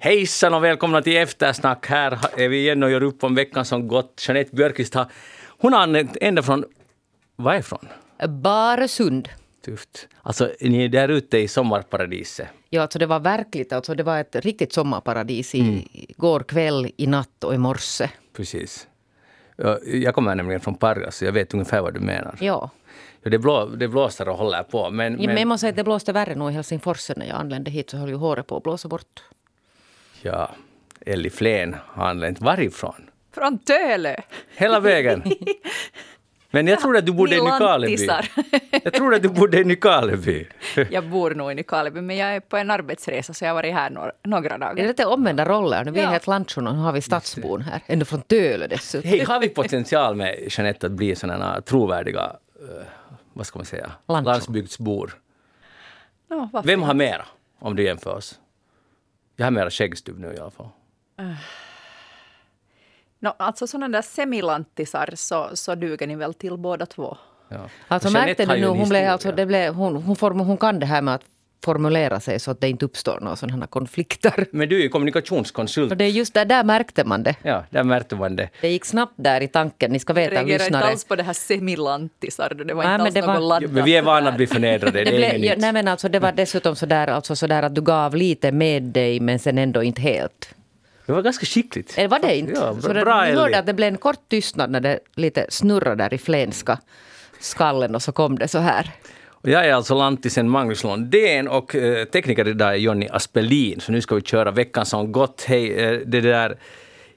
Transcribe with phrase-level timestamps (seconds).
[0.00, 1.86] Hejsan och välkomna till Eftersnack.
[1.86, 4.24] Här är vi igen och gör upp om veckan som gått.
[4.28, 5.06] Jeanette Björkqvist har,
[5.58, 6.64] hon har anlänt ända från,
[7.36, 7.88] varifrån?
[8.28, 9.28] Baresund.
[9.64, 10.08] Tufft.
[10.22, 12.48] Alltså, ni är där ute i sommarparadiset.
[12.70, 13.72] Ja, alltså det var verkligt.
[13.72, 15.82] Alltså det var ett riktigt sommarparadis i Mm.
[16.16, 18.10] går kväll, i natt och i morse.
[18.36, 18.86] Precis.
[19.56, 22.34] Ja, Jag kommer nämligen från Pargas, så jag vet ungefär vad du menar.
[22.40, 22.70] Ja.
[23.22, 24.90] Ja, det, blå, det blåser och håller på.
[24.90, 27.36] Men, Men, men men, måste säga att det blåste värre nog i Helsingfors när jag
[27.36, 29.22] anlände hit så höll ju håret på att blåsa bort.
[30.22, 30.50] Ja,
[31.06, 32.40] Elli Flen har anlänt.
[32.40, 33.10] Varifrån?
[33.34, 34.16] Från Tölö.
[34.56, 35.22] Hela vägen?
[36.50, 38.08] Men jag tror att du bodde i Nykarleby.
[38.84, 40.46] Jag tror att du bodde i Nykarleby.
[40.90, 43.74] Jag bor nog i Nykarleby, men jag är på en arbetsresa så jag har varit
[43.74, 44.86] här några, några Det är dagar.
[44.86, 45.84] lite omvända roller.
[45.84, 46.10] Nu vi är Ja.
[46.10, 47.80] helt landsjon och nu har vi stadsbon här.
[47.86, 49.10] Ändå från Tölö dessutom.
[49.10, 52.86] Hej, har vi potential med Jeanette att bli sådana trovärdiga, eh,
[53.32, 55.12] vad ska man säga, landsbygdsbor?
[56.30, 56.62] No?
[56.64, 57.24] Vem har mera,
[57.58, 58.38] om du jämför oss?
[59.40, 60.68] Jag har mera skäggstubb nu i alla fall.
[63.18, 67.16] No, alltså sådana där semilantisar så, så duger ni väl till båda två.
[67.48, 67.68] Ja.
[67.88, 70.86] Alltså märkte du nu, hon, blev, alltså, det blev, hon, hon, form, hon kan det
[70.86, 71.24] här med att
[71.64, 74.46] formulera sig så att det inte uppstår några sådana här konflikter.
[74.52, 75.90] Men du är ju kommunikationskonsult.
[75.90, 77.34] Och det är just där, där märkte man det.
[77.42, 78.48] Ja, där märkte man det.
[78.60, 79.90] Det gick snabbt där i tanken.
[79.92, 80.84] Ni ska Jag veta, reagerar inte lyssnare.
[80.84, 82.54] alls på det här semilantisar.
[82.54, 83.70] Det var Nej, inte men alls det något var- laddat.
[83.70, 86.32] Men vi är vana att bli förnedrade, det Det, ja, nej, men alltså, det var
[86.32, 90.54] dessutom sådär, alltså, sådär att du gav lite med dig men sen ändå inte helt.
[91.06, 91.94] Det var ganska skickligt.
[91.98, 92.52] Eller var det inte?
[92.52, 93.40] Ja, så det, bra vi Elli.
[93.40, 96.78] hörde att det blev en kort tystnad när det lite snurrade där i flenska
[97.40, 98.90] skallen och så kom det så här.
[99.40, 103.80] Och jag är alltså lantisen Magnus Lundén och eh, tekniker idag är Jonny Aspelin.
[103.80, 105.44] Så nu ska vi köra veckan som gått.
[105.48, 106.58] Hej, eh, det där...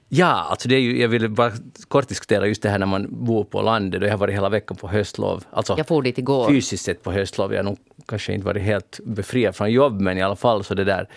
[0.08, 1.52] Ja, alltså det är ju, jag ville bara
[1.88, 4.00] kort diskutera just det här när man bor på landet.
[4.02, 5.44] Och jag har varit hela veckan på höstlov.
[5.50, 6.48] Alltså Jag for dit igår.
[6.48, 7.52] fysiskt sett på höstlov.
[7.52, 7.78] Jag har nog
[8.08, 11.08] kanske inte varit helt befriad från jobb, men i alla fall så det där...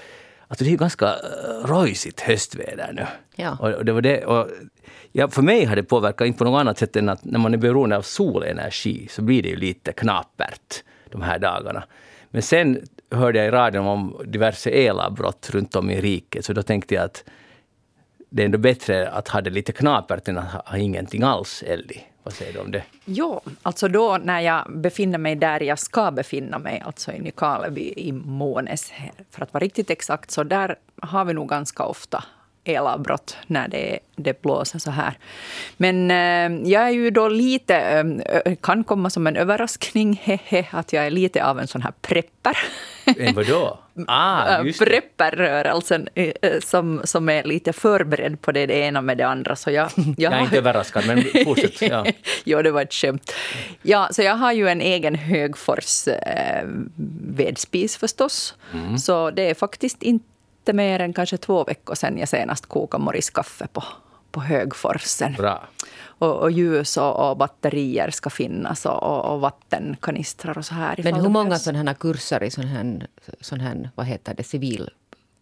[0.48, 3.06] Alltså det är ju ganska uh, rojsigt höstväder nu.
[3.36, 3.58] Ja.
[3.60, 4.48] Och, och det var det, och,
[5.12, 7.54] ja, för mig har det påverkat inte på något annat sätt än att när man
[7.54, 10.84] är beroende av solenergi så blir det ju lite knapert
[11.16, 11.84] de här dagarna.
[12.30, 12.82] Men sen
[13.12, 17.04] hörde jag i radion om diverse elavbrott runt om i riket, så då tänkte jag
[17.04, 17.24] att
[18.30, 21.64] det är ändå bättre att ha det lite knapert än att ha, ha ingenting alls,
[21.68, 22.04] Elli.
[22.24, 22.84] Vad säger du om det?
[23.06, 27.94] Ja, alltså då när jag befinner mig där jag ska befinna mig, alltså i Nykarleby
[27.98, 28.94] i Månes,
[29.32, 32.24] för att vara riktigt exakt, så där har vi nog ganska ofta
[32.66, 35.14] elavbrott när det, det blåser så här.
[35.78, 37.76] Men eh, jag är ju då lite,
[38.46, 41.94] eh, kan komma som en överraskning, hehe, att jag är lite av en sån här
[42.02, 42.58] prepper.
[43.18, 43.80] En vadå?
[44.08, 44.86] Ah, just det.
[44.86, 49.56] Prepperrörelsen eh, som, som är lite förberedd på det, det ena med det andra.
[49.56, 51.82] Så jag, jag, Jag är inte överraskad, men fortsätt.
[51.82, 52.06] Ja.
[52.44, 53.32] jo, det var ett skämt.
[53.82, 56.08] Ja, så jag har ju en egen Högfors
[57.36, 58.56] vedspis förstås.
[58.74, 58.98] Mm.
[58.98, 60.35] Så det är faktiskt inte
[60.74, 63.84] mer än kanske två veckor sedan jag senast kokade morriskaffe på,
[64.32, 65.34] på Högforsen.
[65.34, 65.68] Bra.
[66.18, 71.00] Och, och ljus och, och batterier ska finnas och, och, och vattenkanistrar och så här.
[71.04, 73.08] Men hur många sådana här kurser i sån här,
[73.42, 74.90] sån här vad heter det, civil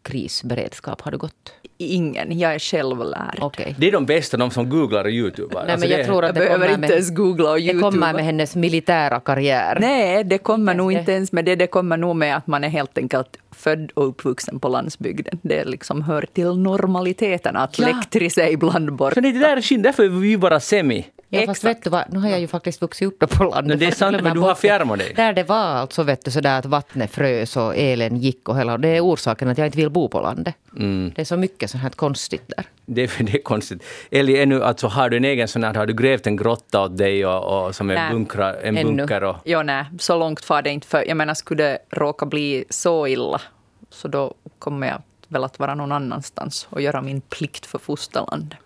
[0.04, 1.54] krisberedskap har du gått?
[1.78, 3.38] Ingen, jag är självlärd.
[3.42, 3.76] Okej.
[3.80, 5.64] Det är de bästa, de som googlar och youtubar.
[5.64, 7.58] Nej, Alltså men jag det- tror att Jag det behöver kommer inte ens googla och
[7.60, 9.78] det kommer med hennes militära karriär.
[9.82, 11.12] Nej, det kommer nog inte det.
[11.16, 11.56] ens med det.
[11.56, 15.40] Det kommer nog med att man är helt enkelt född och uppvuxen på landsbygden.
[15.42, 17.86] Det liksom hör till normaliteten att Ja.
[17.88, 19.14] läktri sig ibland bort.
[19.14, 21.06] Så det där är därför är vi bara semi.
[21.34, 21.78] Ja, fast Exakt.
[21.78, 23.80] vet du vad, nu har jag ju faktiskt vuxit upp på landet.
[23.80, 24.56] Det är Fast sant, men du har det.
[24.56, 25.14] fjärmat dig.
[25.16, 28.78] Där det var alltså vet du, sådär att vattnet frös och elen gick och hela.
[28.78, 30.56] Det är orsaken att jag inte vill bo på landet.
[30.78, 31.12] Mm.
[31.16, 32.66] Det är så mycket sånt här konstigt där.
[32.86, 33.84] Det, är- det är konstigt.
[34.12, 36.98] Eller ännu, alltså, har du en egen sån här, har du grävt en grotta åt
[36.98, 38.96] dig och, och som är Nej, bunkra, en ännu.
[38.96, 39.24] bunker?
[39.24, 40.88] Och, Jo, nej, så långt far det inte.
[40.88, 43.42] För jag menar, skulle det råka bli så illa,
[43.90, 48.58] så då kommer jag väl att vara någon annanstans och göra min plikt för fosterlandet.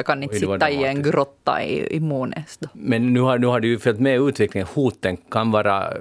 [0.00, 2.68] Jag kan inte sitta i en grotta i, i Månäs då.
[2.72, 4.68] men nu har, nu har du ju följt med utvecklingen.
[4.74, 5.92] Hoten kan vara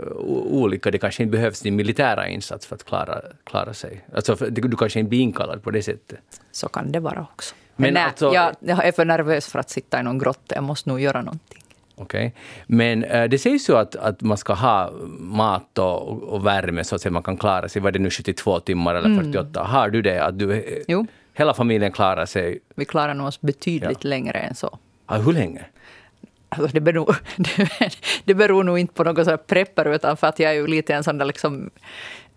[0.51, 0.91] olika.
[0.91, 4.01] Det kanske inte behövs din militära insats för att klara, klara sig.
[4.15, 6.19] Alltså, du kanske inte blir inkallad på det sättet.
[6.51, 7.55] Så kan det vara också.
[7.75, 10.55] Men Men, nej, alltså- jag, jag är för nervös för att sitta i någon grotta.
[10.55, 11.63] Jag måste nog göra någonting.
[11.95, 12.33] Okej.
[12.67, 16.95] Men eh, det sägs ju att, att man ska ha mat och, och värme så
[16.95, 17.81] att man kan klara sig.
[17.81, 19.63] Var det nu 72 timmar eller 48?
[19.63, 20.23] Har du det?
[20.23, 21.05] Att du, Jo.
[21.33, 22.59] Hela familjen klarar sig?
[22.75, 24.79] Vi klarar nog oss betydligt längre än så.
[25.07, 25.65] Ja, hur länge?
[26.49, 27.15] Alltså det, beror,
[28.23, 30.93] det, beror nog inte på något sådär prepper, utan för att jag är ju lite
[30.93, 31.69] en sån där liksom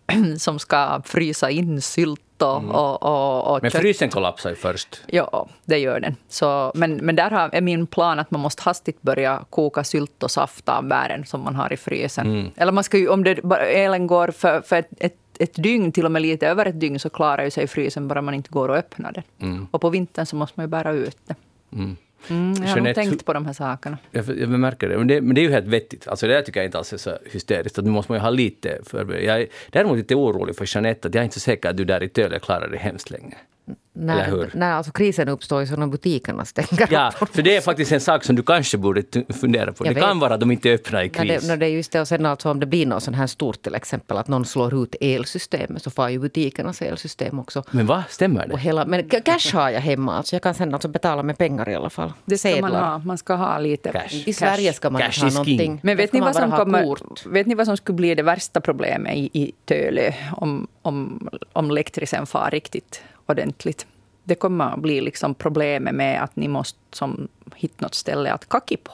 [0.39, 5.00] som ska frysa in sylt och, och, och, och Men frysen kollapsar ju först.
[5.06, 6.17] Ja, det gör den.
[6.29, 10.23] Så, men, men där har, är min plan att man måste hastigt börja koka sylt
[10.23, 12.50] och saft av bären som man har i frysen.
[12.56, 15.93] Eller man ska ju, om det, bara- elen går för, för ett, ett, ett dygn,
[15.93, 18.50] till och med lite över ett dygn, så klarar ju sig frysen bara man inte
[18.50, 19.25] går och öppnar den.
[19.39, 19.67] Mm.
[19.71, 21.35] Och på vintern så måste man ju bära ut det.
[21.73, 21.97] Mm.
[22.29, 23.99] Mm, jag har nog Jeanette, tänkt på de här sakerna.
[24.11, 24.99] Jag, jag märker det.
[24.99, 25.21] Men, det.
[25.21, 26.09] men det är ju helt vettigt.
[26.09, 27.79] Alltså det där tycker jag inte alls är så hysteriskt.
[27.79, 29.25] Att nu måste man ju ha lite förberedd.
[29.25, 31.85] Jag är däremot lite orolig för Jeanette, att jag är inte så säker att du
[31.85, 33.37] där i Töle klarar det hemskt länge.
[34.02, 36.88] När, när alltså krisen uppstår så när butikerna stänger.
[36.90, 39.02] Ja, för det är faktiskt en sak som du kanske borde
[39.40, 39.87] fundera på.
[39.87, 40.20] Jag det kan vet.
[40.20, 41.40] vara att de inte är öppna i kris.
[41.43, 43.26] det, när det är just det, och sen alltså om det blir något sånt här
[43.26, 47.64] stort till exempel att någon slår ut elsystemet så får ju butikernas elsystem också.
[47.70, 48.58] Men vad Stämmer Och det?
[48.58, 51.69] hela, men ca- cash har jag hemma, alltså jag kan sen alltså betala med pengar
[51.69, 52.12] i alla fall.
[52.25, 52.90] Det ska man Sedlar.
[52.90, 52.98] ha.
[52.98, 54.22] Man ska ha lite Cash.
[54.28, 55.81] I Sverige ska man Cash ha någonting.
[55.82, 58.60] Men vet ni, man vad som kommer, vet ni vad som skulle bli det värsta
[58.60, 63.87] problemet i, i Tölö om, om, om elektrisen far riktigt ordentligt?
[64.24, 68.48] Det kommer att bli liksom problemet med att ni måste som, hitta något ställe att
[68.48, 68.92] kacka på.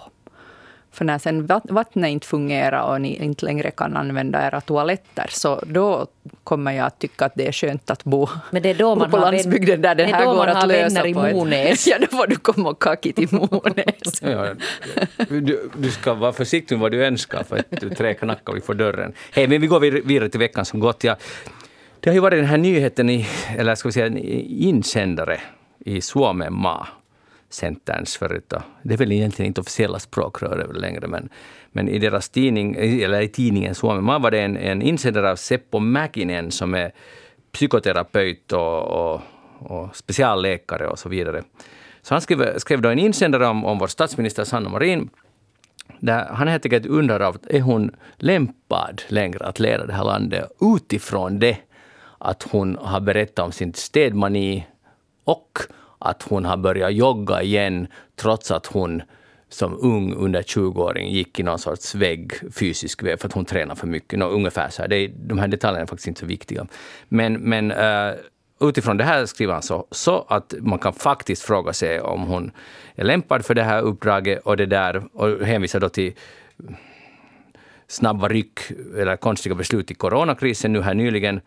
[0.93, 5.27] För när sen vatt- vattnet inte fungerar och ni inte längre kan använda era toaletter,
[5.31, 6.07] så då
[6.45, 9.11] kommer jag att tycka att det är skönt att bo, Men det är då man
[9.11, 11.17] på landsbygden där det det är här då går man att har lösa i ett-
[11.37, 11.87] Monäs.
[11.91, 14.23] Ja, då får du komma och kacka till Monäs.
[14.23, 14.47] Ja,
[15.29, 18.61] du, du ska vara försiktig med vad du önskar för att du tre knackar vi
[18.61, 19.13] får dörren.
[19.33, 21.05] Hej, men vi går vid- vidare till veckan som gått.
[21.05, 21.17] Ja,
[22.01, 25.41] det har ju varit den här nyheten, i, eller ska vi säga en insändare
[25.79, 26.89] i Suomenmaa,
[27.51, 28.53] Centerns förut.
[28.83, 31.29] Det är väl egentligen inte officiella språkrör längre, men,
[31.73, 35.79] men i deras tidning, eller i tidningen Suomenmaa var det en, en insändare av Seppo
[35.79, 36.93] Mäkinen som är
[37.53, 39.21] psykoterapeut och, och,
[39.59, 41.43] och specialläkare och så vidare.
[42.03, 45.11] Så han skrev, skrev då en insändare om, om vår statsminister Sanna Marin
[46.01, 50.51] där han helt enkelt undrar av, är hon lämpad längre att leda det här landet
[50.61, 51.57] utifrån det
[52.19, 54.67] att hon har berättat om sin städmani
[55.25, 55.59] och
[55.99, 57.87] att hon har börjat jogga igen
[58.17, 59.03] trots att hon
[59.49, 63.75] som ung under 20-åring gick i någon sorts vägg, fysisk vägg, för att hon tränar
[63.75, 64.19] för mycket.
[64.19, 64.89] No, ungefär så här.
[64.89, 66.67] Det är, de här detaljerna är faktiskt inte så viktiga.
[67.09, 68.15] Men, men uh,
[68.61, 72.51] utifrån det här skriver han så, så att man kan faktiskt fråga sig om hon
[72.95, 76.13] är lämpad för det här uppdraget och det där och hänvisar då till
[77.87, 78.61] snabba ryck
[78.97, 81.41] eller konstiga beslut i coronakrisen nu här nyligen.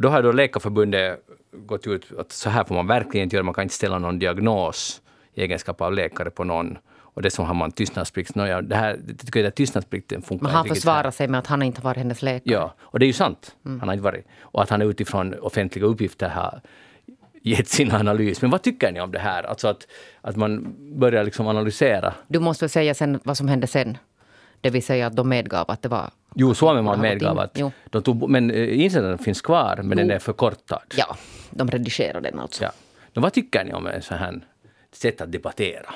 [0.00, 1.20] Och då har då Läkarförbundet
[1.52, 3.44] gått ut att så här får man verkligen inte göra.
[3.44, 5.02] Man kan inte ställa någon diagnos
[5.34, 6.78] i egenskap av läkare på någon.
[6.98, 8.34] Och dessutom har man tystnadsplikt.
[8.34, 11.62] Nåja, det här, jag tycker att tystnadsplikten funkar Men han försvarar sig med att han
[11.62, 12.54] inte varit hennes läkare.
[12.54, 13.56] Ja, och det är ju sant.
[13.64, 14.26] Han har inte varit.
[14.40, 16.60] Och att han utifrån offentliga uppgifter har
[17.42, 18.42] gett sin analys.
[18.42, 19.42] Men vad tycker ni om det här?
[19.42, 19.86] Alltså att,
[20.20, 22.14] att man börjar liksom analysera.
[22.28, 23.98] Du måste säga sen vad som hände sen.
[24.60, 26.10] Det vill säga att de medgav att det var...
[26.34, 27.72] Jo, gått medgav att Jo.
[27.90, 30.94] de tog, men eh, insändaren finns kvar, men den är förkortad.
[30.96, 31.16] Ja,
[31.50, 32.64] de redigerade den alltså.
[32.64, 32.70] Ja.
[33.12, 34.40] Men vad tycker ni om en sån här
[34.92, 35.94] sätt att debattera?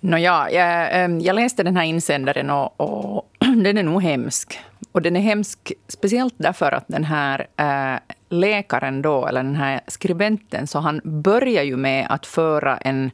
[0.00, 4.60] Nåja, jag, ehm, jag läste den här insändaren och, och den är nog hemsk.
[4.92, 9.80] Och den är hemsk speciellt därför att den här äh, läkaren då, eller den här
[9.86, 13.10] skribenten, så han börjar ju med att föra en,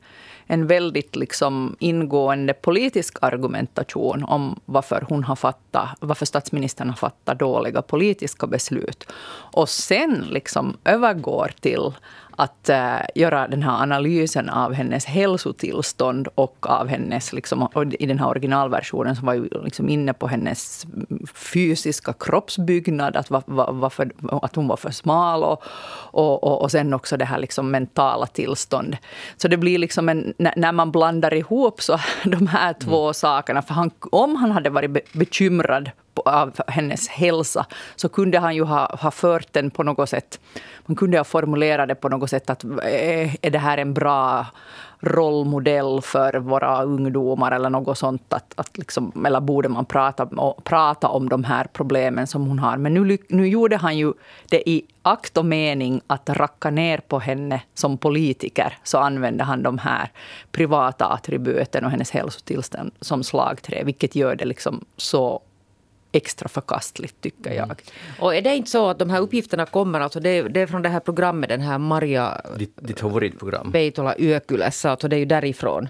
[0.51, 7.39] en väldigt liksom ingående politisk argumentation om varför hon har fattat, varför statsministern har fattat
[7.39, 9.07] dåliga politiska beslut.
[9.53, 11.93] Och sen liksom övergår till
[12.41, 18.07] att äh, göra den här analysen av hennes hälsotillstånd och av hennes, liksom, och i
[18.07, 20.87] den här originalversionen så var ju liksom inne på hennes
[21.35, 24.11] fysiska kroppsbyggnad, att, va, va, varför,
[24.43, 25.63] att hon var för smal och,
[26.11, 28.97] och, och, och sen också det här liksom mentala tillstånd.
[29.37, 33.75] Så det blir liksom en, när man blandar ihop så de här två sakerna, för
[33.75, 38.97] han, om han hade varit be, bekymrad av hennes hälsa så kunde han ju ha,
[38.97, 40.41] ha fört den på något sätt.
[40.87, 44.47] Man kunde ha formulerat det på något sätt att eh, är, det här en bra
[45.01, 48.33] rollmodell för våra ungdomar eller något sånt.
[48.33, 50.29] Att, att liksom, eller borde man prata,
[50.65, 52.77] prata om de här problemen som hon har.
[52.77, 54.13] Men nu, nu gjorde han ju
[54.49, 58.79] det i akt och mening att racka ner på henne som politiker.
[58.83, 60.13] Så använde han de här
[60.53, 63.85] privata attributen och hennes hälsotillstånd som slagträ.
[63.85, 65.41] Vilket gör det liksom så
[66.13, 67.83] extra förkastligt, tycker jag.
[68.21, 70.83] Och är det inte så att de här uppgifterna kommer, alltså det, det är från
[70.83, 73.73] det här programmet, den här Maria Ditt, ditt favoritprogram?
[73.73, 75.89] Peitola Yökylässä, alltså det är ju därifrån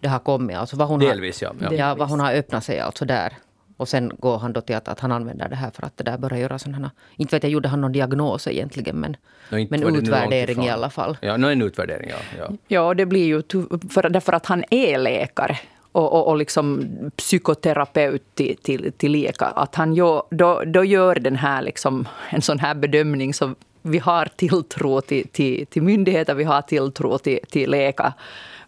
[0.00, 0.56] det har kommit.
[0.56, 1.54] Alltså vad hon Delvis, ja.
[1.60, 1.78] har, ja.
[1.78, 1.94] ja.
[1.94, 3.32] vad hon har öppnat sig alltså där.
[3.76, 6.04] Och sen går han då till att, att han använder det här för att det
[6.04, 6.90] där börjar göra sådana...
[7.16, 9.16] Inte vet jag, gjorde han någon diagnos egentligen men,
[9.52, 11.16] inte men utvärdering i alla fall.
[11.20, 12.16] Ja, nå, en utvärdering, ja.
[12.38, 12.56] ja.
[12.68, 13.42] Ja, och det blir ju
[13.90, 15.58] för, därför att han är läkare
[15.92, 19.46] och, och, och liksom psykoterapeut till, till, till lika.
[19.46, 23.98] Att han gör, då, då gör den här liksom, en sån här bedömning så vi
[23.98, 28.12] har tilltro till, till, till myndigheter, vi har tilltro till, till läkare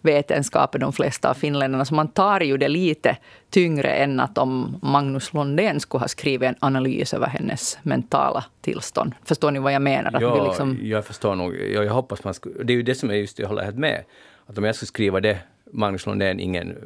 [0.04, 1.84] vetenskap är de flesta av finländarna.
[1.84, 3.16] Så man tar ju det lite
[3.50, 9.14] tyngre än att om Magnus Lundén skulle ha skrivit en analys över hennes mentala tillstånd.
[9.24, 10.12] Förstår ni vad jag menar?
[10.14, 10.78] Att ja, liksom...
[10.82, 11.56] jag förstår nog.
[11.56, 13.78] Jag, jag hoppas man skulle, det är ju det som är just, jag håller helt
[13.78, 14.04] med.
[14.46, 15.38] Att om jag skulle skriva det,
[15.74, 16.76] Magnus Lundén, ingen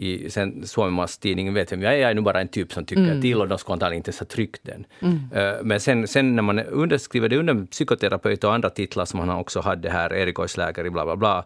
[0.00, 3.02] i sen Suomenmaas tidningen vet jag är, jag är nu bara en typ som tycker
[3.02, 3.22] mm.
[3.22, 4.86] till och de skulle antagligen inte ha tryckt den.
[5.00, 5.14] Mm.
[5.14, 9.30] Uh, men sen, sen när man underskriver det under psykoterapeut och andra titlar som han
[9.30, 11.44] också hade här, Erik Oisläkare, bla bla bla,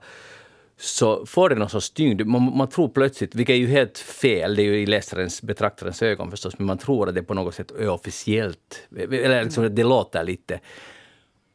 [0.76, 2.26] så får det någon sorts tyngd.
[2.26, 6.02] Man, man, tror plötsligt, vilket är ju helt fel, det är ju i läsarens, betraktarens
[6.02, 8.88] ögon förstås, men man tror att det på något sätt är officiellt.
[8.96, 10.60] Eller liksom, det låter lite.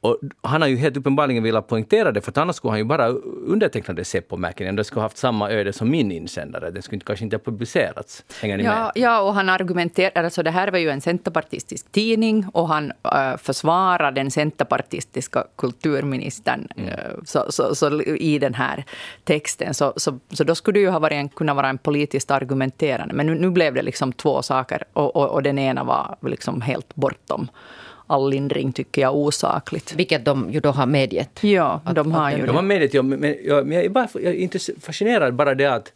[0.02, 3.08] Och han har ju helt uppenbarligen velat poängtera det, för annars skulle han ju bara
[3.08, 4.76] underteckna det Seppo-märken.
[4.76, 6.72] Det skulle ha haft samma öde som min insändare.
[6.72, 8.24] Den skulle kanske inte ha publicerats.
[8.42, 8.92] Hänger ni ja, med?
[8.96, 13.38] Ja, och han argumenterar, alltså det här var ju en centerpartistisk tidning och han äh,
[13.38, 16.90] försvarar den centerpartistiska kulturministern mm.
[16.90, 18.84] äh, så, så, så, i den här
[19.24, 19.74] texten.
[19.74, 23.14] Så, så, så då skulle det ju ha varit en, kunna vara en politiskt argumenterande.
[23.14, 26.62] Men nu, nu blev det liksom två saker och, och, och den ena var liksom
[26.62, 27.50] helt bortom
[28.08, 29.94] all lindring tycker jag osakligt.
[29.94, 31.44] Vilket de ju då har medgett.
[31.44, 32.46] Ja, att, de har ju det.
[32.46, 35.56] De har medgett, ja, men, ja, men jag är, bara, jag är inte fascinerad bara
[35.56, 35.94] det att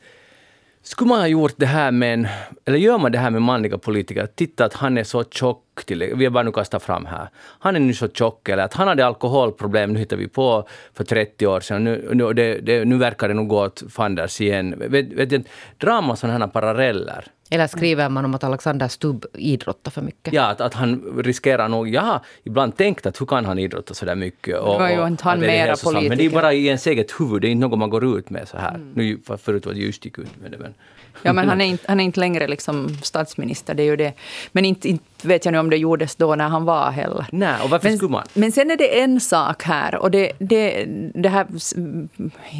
[0.83, 2.27] skulle man ha gjort det här med en,
[2.65, 6.13] eller gör man det här med manliga politiker, titta att han är så tjock, till,
[6.15, 8.87] vi har bara nu kastat fram här, han är nu så tjock, eller att han
[8.87, 12.97] hade alkoholproblem, nu hittar vi på för 30 år sedan, nu, nu, det, det, nu
[12.97, 14.75] verkar det nog gå åt fanders igen.
[14.77, 15.45] Vet, vet,
[15.77, 17.25] drar man sådana här paralleller?
[17.53, 20.33] Eller skriver man om att Alexander Stubb idrottar för mycket?
[20.33, 21.89] Ja, att, att han riskerar nog...
[21.89, 24.57] Jag har ibland tänkt att hur kan han idrotta så där mycket?
[24.59, 26.09] Och, det var ju inte han mera politiker.
[26.09, 28.29] Men det är bara i ens eget huvud, det är inte något man går ut
[28.29, 28.75] med så här.
[28.75, 28.91] Mm.
[28.93, 30.73] Nu, förut var det just gick ut med det, men...
[31.23, 34.13] Ja, men han är inte, han är inte längre liksom statsminister, det är ju det.
[34.51, 37.25] Men inte, inte vet jag nu om det gjordes då när han var heller.
[37.31, 38.23] Nej, och varför men, skulle man?
[38.33, 41.47] Men sen är det en sak här, och det, det, det här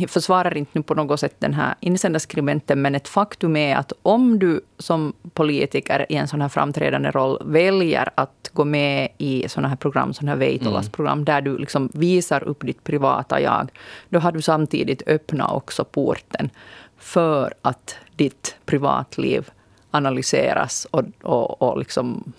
[0.08, 4.40] försvarar inte nu på något sätt den här insändarskribenten, men ett faktum är att om
[4.40, 9.68] du som politiker i en sån här framträdande roll väljer att gå med i såna
[9.68, 11.26] här program, såna här Veitolas program, mm.
[11.26, 13.70] där du liksom visar upp ditt privata jag,
[14.10, 16.50] då har du samtidigt öppnat också porten
[17.02, 19.50] för att ditt privatliv
[19.92, 22.34] analyseras och, och, och liksom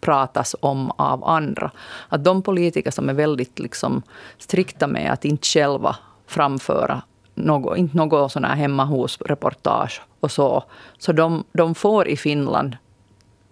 [0.00, 1.70] pratas om av andra.
[2.08, 4.02] Att de politiker som är väldigt liksom
[4.38, 7.02] strikta med att inte själva framföra
[7.34, 10.64] något, inte något sån här hemma hos-reportage och så,
[10.98, 12.76] så de, de får i Finland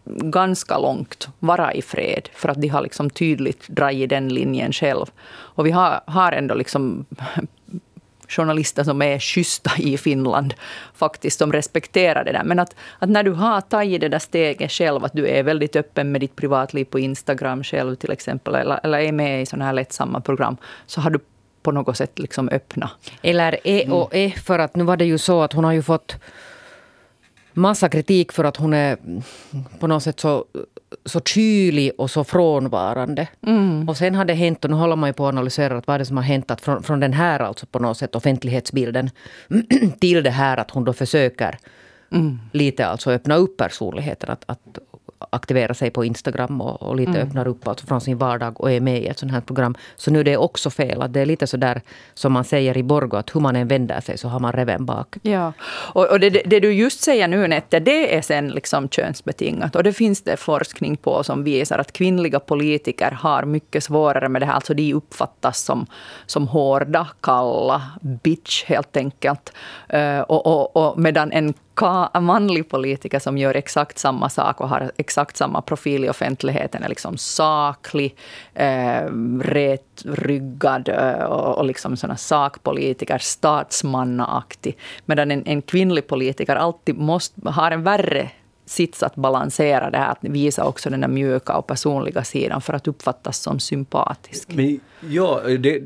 [0.04, 5.06] ganska långt vara i fred, för att de har liksom tydligt dragit den linjen själv.
[5.30, 7.04] Och vi har, har ändå liksom
[8.28, 10.54] journalister som är schyssta i Finland,
[10.94, 12.44] faktiskt, som respekterar det där.
[12.44, 15.76] Men att, att när du har tagit det där steget själv, att du är väldigt
[15.76, 19.64] öppen med ditt privatliv på Instagram själv till exempel, eller, eller är med i sådana
[19.64, 20.56] här lättsamma program,
[20.86, 21.18] så har du
[21.62, 22.90] på något sätt liksom öppna.
[23.22, 25.82] Eller E och E, för att nu var det ju så att hon har ju
[25.82, 26.16] fått
[27.58, 28.98] massa kritik för att hon är
[29.78, 30.44] på något sätt så
[31.04, 33.28] så kylig och så frånvarande.
[33.46, 33.88] Mm.
[33.88, 36.04] Och sen har det hänt, och nu håller man ju på att analysera vad det
[36.04, 39.10] som har hänt att från, från den här alltså på något sätt offentlighetsbilden
[40.00, 41.58] till det här att hon då försöker
[42.12, 42.38] mm.
[42.52, 44.30] lite alltså öppna upp personligheten.
[44.30, 44.78] Att, att
[45.30, 47.22] aktivera sig på Instagram och, och lite mm.
[47.28, 49.74] öppnar upp alltså från sin vardag och är med i ett sånt här program.
[49.96, 51.02] Så nu är det också fel.
[51.02, 51.82] Att det är lite så där
[52.14, 54.86] som man säger i Borgo, att hur man än vänder sig så har man reven
[54.86, 55.16] bak.
[55.22, 55.52] Ja,
[55.92, 59.76] och, och det, det, du just säger nu Nette, det är sen liksom könsbetingat.
[59.76, 64.42] Och det finns det forskning på som visar att kvinnliga politiker har mycket svårare med
[64.42, 64.54] det här.
[64.54, 65.86] Alltså de uppfattas som,
[66.26, 69.52] som hårda, kalla, bitch helt enkelt.
[69.94, 71.54] Uh, och, och, och medan en
[72.20, 76.88] manlig politiker som gör exakt samma sak och har exakt samma profil i offentligheten är
[76.88, 78.16] liksom saklig,
[78.54, 79.04] eh,
[79.40, 84.78] rätryggad eh, och, och liksom såna sakpolitiker, statsmannaaktig.
[85.06, 88.30] Medan en, en kvinnlig politiker alltid måste, har en värre
[88.66, 92.72] sits att balansera det här, att visa också den där mjuka och personliga sidan för
[92.72, 94.48] att uppfattas som sympatisk.
[94.52, 95.82] Men, ja, det,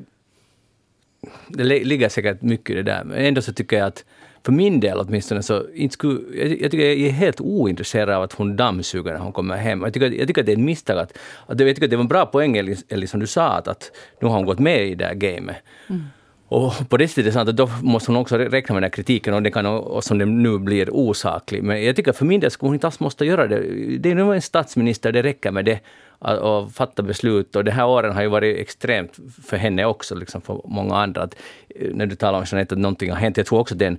[1.49, 4.05] det ligger säkert mycket i det där, men ändå så tycker jag att
[4.45, 8.23] för min del åtminstone, så inte skulle, jag, jag tycker jag är helt ointresserad av
[8.23, 9.83] att hon dammsuger när hon kommer hem.
[9.83, 10.99] Jag tycker, jag tycker att det är ett misstag.
[10.99, 13.69] Att, att jag tycker att det var en bra poäng, eller som du sa, att,
[13.69, 15.57] att nu har hon gått med i det här gamet.
[15.89, 16.03] Mm.
[16.52, 18.90] Och på det sättet är det sant att då måste hon också räkna med den
[18.90, 21.62] här kritiken och, det kan, och som det nu blir osaklig.
[21.62, 23.61] Men jag tycker för min del skulle hon inte alls måste göra det.
[23.99, 25.80] Det är nu en statsminister, det räcker med det
[26.18, 27.56] att fatta beslut.
[27.56, 31.23] Och de här åren har ju varit extremt för henne också, liksom för många andra.
[31.23, 31.37] Att,
[31.68, 33.37] eh, när du talar om Jeanette, att någonting har hänt.
[33.37, 33.99] Jag tror också det är en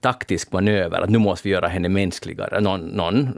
[0.00, 2.60] taktisk manöver, att nu måste vi göra henne mänskligare.
[2.60, 3.28] Någon, någon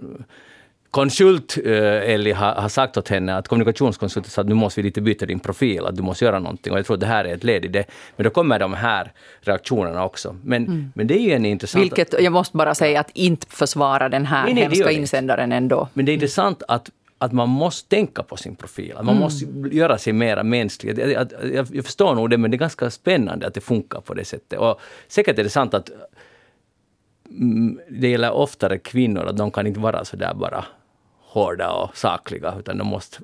[0.95, 4.85] konsult eh, Elli har, har sagt åt henne att kommunikationskonsulten sa att nu måste vi
[4.85, 6.73] lite byta din profil, att du måste göra någonting.
[6.73, 7.85] Och jag tror att det här är ett led i det.
[8.17, 10.37] Men då kommer de här reaktionerna också.
[10.45, 10.93] Men, mm.
[10.95, 11.85] men det är ju en intressant...
[11.85, 15.89] Vilket, jag måste bara säga att inte försvara den här nej, nej, hemska insändaren ändå.
[15.95, 19.23] Men det är intressant att att man måste tänka på sin profil, att man mm.
[19.23, 19.45] måste
[19.77, 20.99] göra sig mer mänsklig.
[20.99, 24.01] Jag, jag, jag, jag, förstår nog det, men det är ganska spännande att det funkar
[24.01, 24.59] på det sättet.
[24.59, 25.91] Och säkert är det sant att
[27.31, 30.65] mm, det gäller oftare kvinnor, att de kan inte vara så där bara
[31.35, 33.19] hårda och sakliga, utan de måste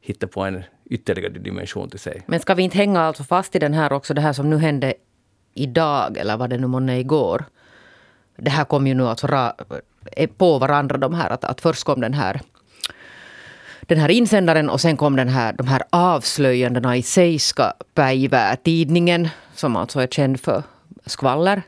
[0.00, 2.22] hitta på en ytterligare dimension till sig.
[2.26, 4.58] Men ska vi inte hänga alltså fast i den här också, det här som nu
[4.58, 4.94] hände
[5.54, 7.44] idag, eller vad det nu månne igår.
[8.36, 9.52] Det här kom ju nu alltså
[10.36, 12.40] på varandra de här, att, att först kom den här
[13.80, 19.76] den här insändaren och sen kom den här, de här avslöjandena i Seiska Päivää-tidningen, som
[19.76, 20.62] alltså är känd för
[21.06, 21.62] skvaller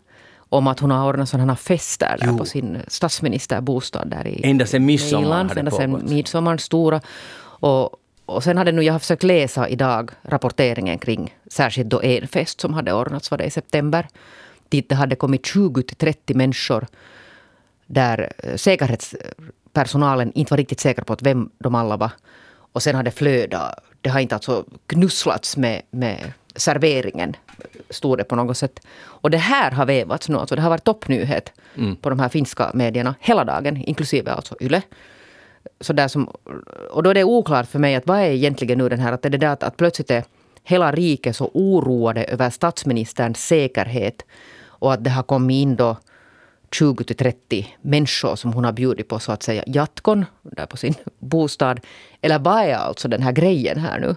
[0.51, 4.87] om att hon har ordnat sådana fester där på sin statsministerbostad där i Ända sen
[4.87, 7.01] midsommar Ända sen midsommar, stora.
[7.41, 12.29] Och, och sen hade nu, jag har försökt läsa idag rapporteringen kring särskilt då en
[12.29, 14.09] fest som hade ordnats var det i september.
[14.69, 16.87] Dit det hade kommit 20 till 30 människor
[17.87, 22.11] där säkerhetspersonalen inte var riktigt säker på att vem de alla var.
[22.73, 23.85] Och sen har det flödat.
[24.01, 27.37] Det har inte alltså knusslats med, med serveringen,
[27.91, 28.81] stod det på något sätt.
[29.01, 30.37] Och det här har vevats nu.
[30.37, 31.97] Alltså det har varit toppnyhet mm.
[31.97, 34.83] på de här finska medierna hela dagen, inklusive alltså YLE.
[35.81, 36.31] Så där som,
[36.91, 39.23] och då är det oklart för mig att vad är egentligen nu den här, att
[39.23, 40.25] det är det där att, att plötsligt är
[40.63, 44.23] hela riket så oroade över statsministerns säkerhet.
[44.63, 45.97] Och att det har kommit in då
[46.73, 50.77] 20 till 30 människor som hon har bjudit på så att säga jatkon där på
[50.77, 51.81] sin bostad.
[52.21, 54.17] Eller vad är alltså den här grejen här nu?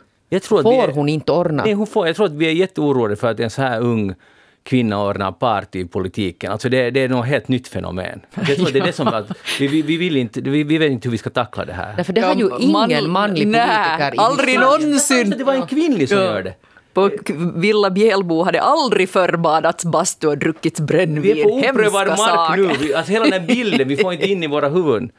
[0.63, 1.63] Får är, hon inte ordna?
[1.63, 4.15] Nej, hon får, jag tror att vi är jätteoroade för att en så här ung
[4.63, 6.51] kvinna ordnar party i politiken.
[6.51, 8.21] Alltså det, det är något helt nytt fenomen.
[8.47, 10.91] Jag tror det är det som att vi, vi, vi, vill inte, vi, vi vet
[10.91, 11.93] inte hur vi ska tackla det här.
[11.97, 15.19] Därför det har ju ingen manlig politiker nej, aldrig någonsin!
[15.19, 16.23] Alltså, det var en kvinnlig som ja.
[16.23, 16.53] gör det.
[16.93, 17.11] På
[17.55, 21.21] Villa Bjälbo hade aldrig förbadats bastu och druckits brännvin.
[21.21, 22.93] Vi är på oprövad mark nu.
[22.93, 25.11] Alltså hela den här bilden, vi får inte in i våra huvuden.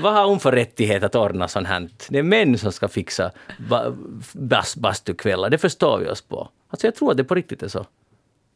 [0.00, 1.88] Vad har hon för rättighet att ordna sånt här?
[2.08, 3.30] Det är män som ska fixa
[4.32, 6.48] bas, bastukvällar, det förstår vi oss på.
[6.70, 7.86] Alltså jag tror att det på riktigt är så.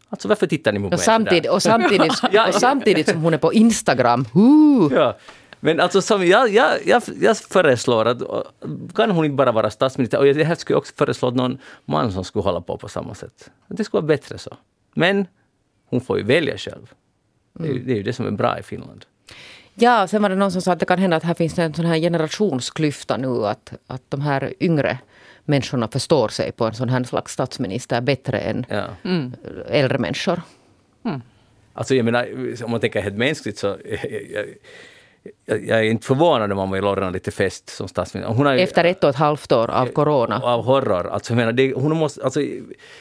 [0.08, 2.12] Alltså varför tittar ni på mig samtidigt, och, samtidigt,
[2.48, 4.20] och samtidigt som hon är på Instagram.
[4.36, 4.92] Uh.
[4.92, 5.16] Ja.
[5.64, 8.22] Men alltså som jag, jag, jag, jag föreslår att
[8.94, 10.18] kan hon inte bara vara statsminister?
[10.18, 13.50] Och jag skulle också föreslå att någon man som skulle hålla på på samma sätt.
[13.68, 14.56] Det skulle vara bättre så.
[14.94, 15.26] Men
[15.86, 16.92] hon får ju välja själv.
[17.52, 19.04] Det är, det är ju det som är bra i Finland.
[19.74, 21.74] Ja, sen var det någon som sa att det kan hända att här finns en
[21.74, 23.46] sån här generationsklyfta nu.
[23.46, 24.98] Att, att de här yngre
[25.44, 28.84] människorna förstår sig på en sån här slags statsminister bättre än ja.
[29.04, 29.32] Mm.
[29.68, 30.42] äldre människor.
[31.04, 31.22] Mm.
[31.72, 32.28] Alltså jag menar,
[32.64, 34.46] om man tänker helt mänskligt så jag, jag,
[35.46, 38.34] jag är inte förvånad om man vill ordna lite fest som statsminister.
[38.34, 40.40] Hon har, Efter ett och ett halvt år av corona.
[40.42, 41.06] Av horror.
[41.06, 42.40] Alltså, jag menar, det, hon måste, alltså,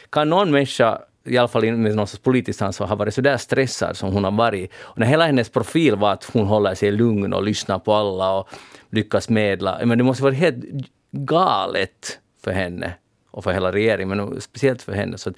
[0.09, 3.37] kan någon människa i alla fall med någon sorts politiskt ansvar, har varit så där
[3.37, 4.71] stressad som hon har varit.
[4.75, 8.37] Och när hela hennes profil var att hon håller sig lugn och lyssnar på alla
[8.37, 8.49] och
[8.89, 9.79] lyckas medla.
[9.85, 10.63] Men det måste vara helt
[11.11, 12.93] galet för henne
[13.31, 15.17] och för hela regeringen, men speciellt för henne.
[15.17, 15.31] Så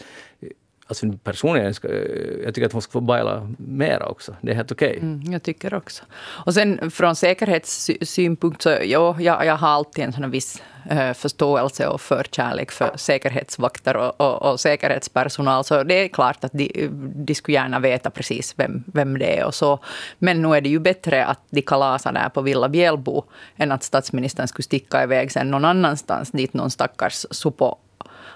[0.87, 1.87] Alltså personligen, ska,
[2.43, 4.35] jag tycker att hon ska få baila mera också.
[4.41, 4.89] Det är helt okej.
[4.89, 4.99] Okay.
[4.99, 6.03] Mm, jag tycker också.
[6.21, 11.87] Och sen från säkerhetssynpunkt så ja, jag, jag har alltid en sån viss eh, förståelse
[11.87, 15.63] och förkärlek för säkerhetsvakter och, och, och, säkerhetspersonal.
[15.63, 19.45] Så det är klart att de, de skulle gärna veta precis vem, vem det är
[19.45, 19.79] och så.
[20.19, 23.23] Men nu är det ju bättre att de kalasar där på Villa Bjälbo
[23.55, 27.75] än att statsministern skulle sticka iväg sen någon annanstans dit någon stackars supo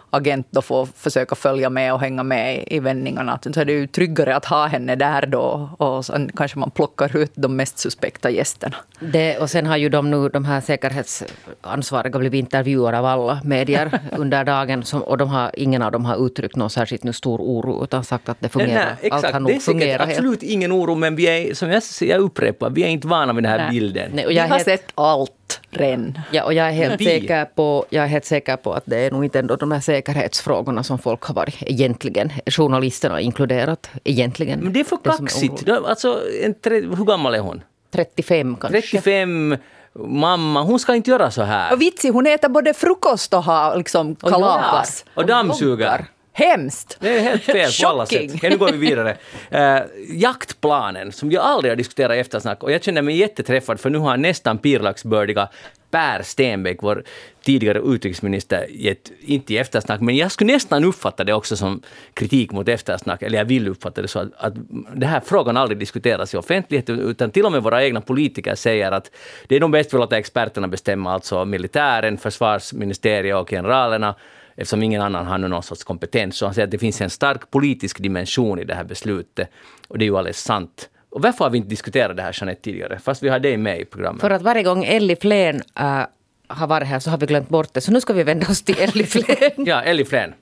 [0.10, 3.39] agent då får försöka följa med och hänga med i vändningarna.
[3.54, 7.17] Så är det ju tryggare att ha henne där då och sen kanske man plockar
[7.17, 8.76] ut de mest suspekta gästerna.
[9.00, 14.00] Det, och sen har ju de nu, de här säkerhetsansvariga blivit intervjuade av alla medier
[14.17, 17.39] under dagen som, och de har, ingen av dem har uttryckt någon särskilt nu stor
[17.39, 18.86] oro utan sagt att det fungerar.
[18.86, 19.12] Nej, nej.
[19.12, 22.22] Allt har nog det är säkert absolut ingen oro men vi är, som jag, jag
[22.22, 23.69] upprepar, vi är inte vana vid den här nej.
[23.69, 24.12] bilden.
[24.13, 24.65] Nej, och jag vi har helt...
[24.65, 25.32] sett allt
[25.70, 26.20] ren.
[26.32, 29.12] Ja, och jag är, helt säker på, jag är helt säker på att det är
[29.12, 34.60] nog inte ändå de här säkerhetsfrågorna som folk har varit egentligen, journalisterna inkluderat, egentligen.
[34.60, 35.70] Men det är för kaxigt.
[35.70, 36.22] Alltså,
[36.64, 37.64] hur gammal är hon?
[37.92, 38.82] 35 kanske.
[38.82, 39.58] 35
[39.94, 41.74] mamma, hon ska inte göra så här.
[41.74, 45.06] Och vitsig, hon äter både frukost och har liksom kalas.
[45.14, 46.06] Och, och dammsuger.
[46.39, 46.97] Hemskt!
[46.99, 48.41] Det är helt fel på alla sätt.
[48.41, 49.17] Nu går vi vidare.
[49.54, 53.89] Uh, jaktplanen, som jag aldrig har diskuterat i eftersnack, och jag känner mig jätteträffad för
[53.89, 55.49] nu har nästan pirlaxbördiga
[55.91, 57.04] Per Stenbeck, vår
[57.43, 61.82] tidigare utrikesminister, gett, inte i eftersnack, men jag skulle nästan uppfatta det också som
[62.13, 64.54] kritik mot eftersnack, eller jag vill uppfatta det så att, att
[64.93, 68.91] den här frågan aldrig diskuteras i offentligheten, utan till och med våra egna politiker säger
[68.91, 69.12] att
[69.47, 74.15] det är nog bäst att låta experterna bestämma, alltså militären, försvarsministeriet och generalerna,
[74.60, 76.38] eftersom ingen annan har någon sorts kompetens.
[76.38, 79.50] Så han säger att det finns en stark politisk dimension i det här beslutet.
[79.88, 80.89] Och det är ju alldeles sant.
[81.10, 83.00] Och varför har vi inte diskuterat det här, Jeanette, tidigare?
[83.00, 84.22] Fast vi har dig med i programmet.
[84.22, 86.02] För att varje gång Elli Flen äh,
[86.50, 87.82] har varit här så har vi glömt bort det.
[87.82, 89.52] Så nu ska vi vända oss till Elli Flen.
[89.58, 90.34] ja, Elli Flen.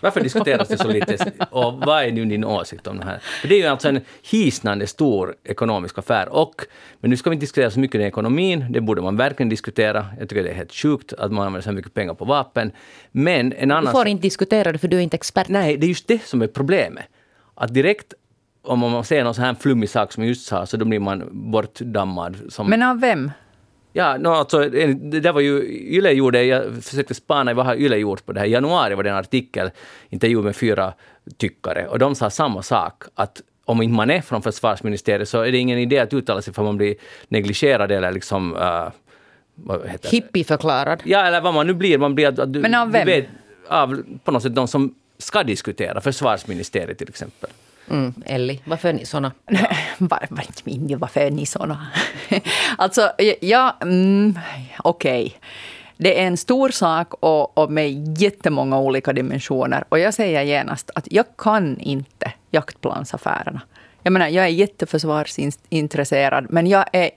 [0.00, 1.32] Varför diskuteras det så lite?
[1.50, 3.18] Och vad är nu din åsikt om det här?
[3.18, 6.28] För det är ju alltså en hisnande stor ekonomisk affär.
[6.28, 6.54] Och,
[7.00, 8.66] men nu ska vi inte diskutera så mycket om ekonomin.
[8.70, 10.06] Det borde man verkligen diskutera.
[10.18, 12.72] Jag tycker det är helt sjukt att man använder så mycket pengar på vapen.
[13.12, 13.84] Men en annan...
[13.84, 15.48] Du får inte diskutera det för du är inte expert.
[15.48, 17.04] Nej, det är just det som är problemet.
[17.54, 18.14] Att direkt
[18.62, 21.00] om man ser någon sån här flummig sak som jag just sa, så då blir
[21.00, 22.36] man bortdammad.
[22.48, 22.70] Som...
[22.70, 23.30] Men av vem?
[23.98, 25.62] Ja, no, alltså, det där var ju
[25.96, 28.46] Yle gjorde, jag försökte spana vad har Yle gjort på det här.
[28.46, 29.70] I januari var det en artikel,
[30.08, 30.92] intervju med fyra
[31.36, 35.52] tyckare, och de sa samma sak, att om inte man är från försvarsministeriet så är
[35.52, 36.94] det ingen idé att uttala sig för man blir
[37.28, 38.56] negligerad eller liksom...
[38.56, 38.88] Uh,
[40.10, 41.02] Hippieförklarad.
[41.04, 41.98] Ja, eller vad man nu blir.
[41.98, 43.06] Man blir du, Men av vem?
[43.06, 43.26] Vet,
[43.68, 47.50] av på något sätt de som ska diskutera, försvarsministeriet till exempel.
[47.90, 49.32] Mm, Elli, varför är ni såna?
[49.98, 51.86] Var, var, varför är ni såna?
[52.78, 54.38] alltså, ja, mm,
[54.78, 55.26] okej.
[55.26, 55.38] Okay.
[55.96, 59.84] Det är en stor sak och, och med jättemånga olika dimensioner.
[59.88, 63.60] Och jag säger genast att jag kan inte jaktplansaffärerna.
[64.02, 67.10] Jag menar, jag är jätteförsvarsintresserad, men jag är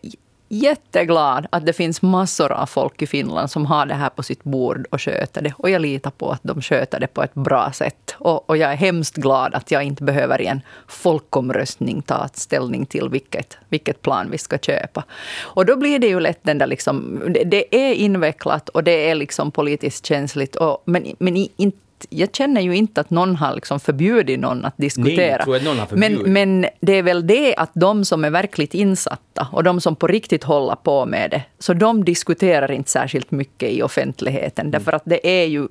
[0.52, 4.44] jätteglad att det finns massor av folk i Finland som har det här på sitt
[4.44, 5.54] bord och sköter det.
[5.58, 8.16] Och jag litar på att de sköter det på ett bra sätt.
[8.18, 12.86] Och, och jag är hemskt glad att jag inte behöver i en folkomröstning ta ställning
[12.86, 15.04] till vilket, vilket plan vi ska köpa.
[15.42, 19.10] Och då blir det ju lätt den där liksom, det, det är invecklat och det
[19.10, 20.56] är liksom politiskt känsligt.
[20.56, 21.78] Och, men men inte
[22.10, 25.44] jag känner ju inte att någon har liksom förbjudit någon att diskutera.
[25.48, 29.64] Nej, någon men, men det är väl det att de som är verkligt insatta och
[29.64, 33.84] de som på riktigt håller på med det, så de diskuterar inte särskilt mycket i
[33.84, 34.66] offentligheten.
[34.66, 34.72] Mm.
[34.72, 35.68] Därför att det är ju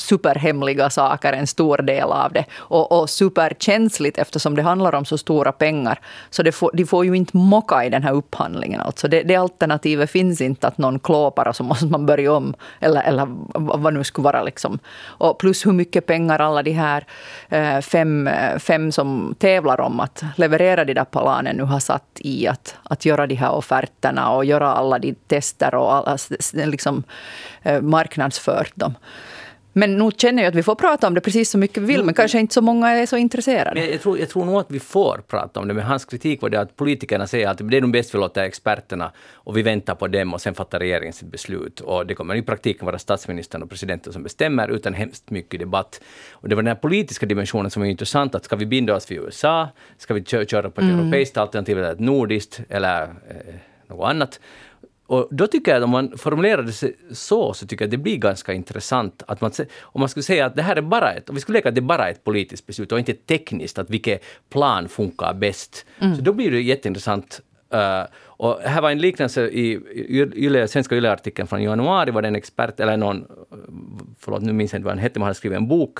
[0.00, 2.44] superhemliga saker, en stor del av det.
[2.58, 6.00] Och, och superkänsligt eftersom det handlar om så stora pengar.
[6.30, 8.80] Så det får, de får ju inte mocka i den här upphandlingen.
[8.80, 12.54] Alltså det, det alternativet finns inte att någon klåpar och så måste man börja om.
[12.80, 13.28] Eller, eller
[13.80, 14.42] vad nu skulle vara.
[14.42, 14.78] Liksom.
[15.04, 17.04] Och plus hur mycket pengar alla de här
[17.48, 22.20] eh, fem, eh, fem som tävlar om att leverera de där planen nu har satt
[22.20, 26.18] i att, att göra de här offerterna och göra alla de tester och alla,
[26.52, 27.02] liksom,
[27.62, 28.94] eh, marknadsfört dem.
[29.72, 32.04] Men nog känner jag att vi får prata om det precis så mycket vi vill,
[32.04, 33.80] men kanske inte så många är så intresserade.
[33.80, 36.42] Jag, jag, tror, jag tror nog att vi får prata om det, men hans kritik
[36.42, 39.62] var det att politikerna säger att det är nog bäst vi låter experterna och vi
[39.62, 41.80] väntar på dem och sen fattar regeringen sitt beslut.
[41.80, 46.00] Och det kommer i praktiken vara statsministern och presidenten som bestämmer utan hemskt mycket debatt.
[46.32, 49.10] Och det var den här politiska dimensionen som är intressant, att ska vi binda oss
[49.10, 49.68] vid USA?
[49.98, 50.98] Ska vi köra på ett mm.
[50.98, 53.54] europeiskt alternativ eller ett nordiskt eller eh,
[53.86, 54.40] något annat?
[55.10, 56.72] Och då tycker jag att om man formulerar det
[57.14, 59.22] så, så tycker jag att det blir ganska intressant.
[59.26, 61.58] Att man, om man skulle säga att det här är bara ett, om vi skulle
[61.58, 65.34] leka att det är bara ett politiskt beslut och inte tekniskt, att vilket plan funkar
[65.34, 65.86] bäst.
[65.98, 66.16] Mm.
[66.16, 67.40] Så då blir det jätteintressant.
[67.74, 69.80] Uh, och här var en liknelse i
[70.34, 73.26] Yle, svenska Yle-artikeln från januari, var det en expert, eller någon,
[74.18, 75.98] förlåt nu minns jag inte vad han hette, men han hade skrivit en bok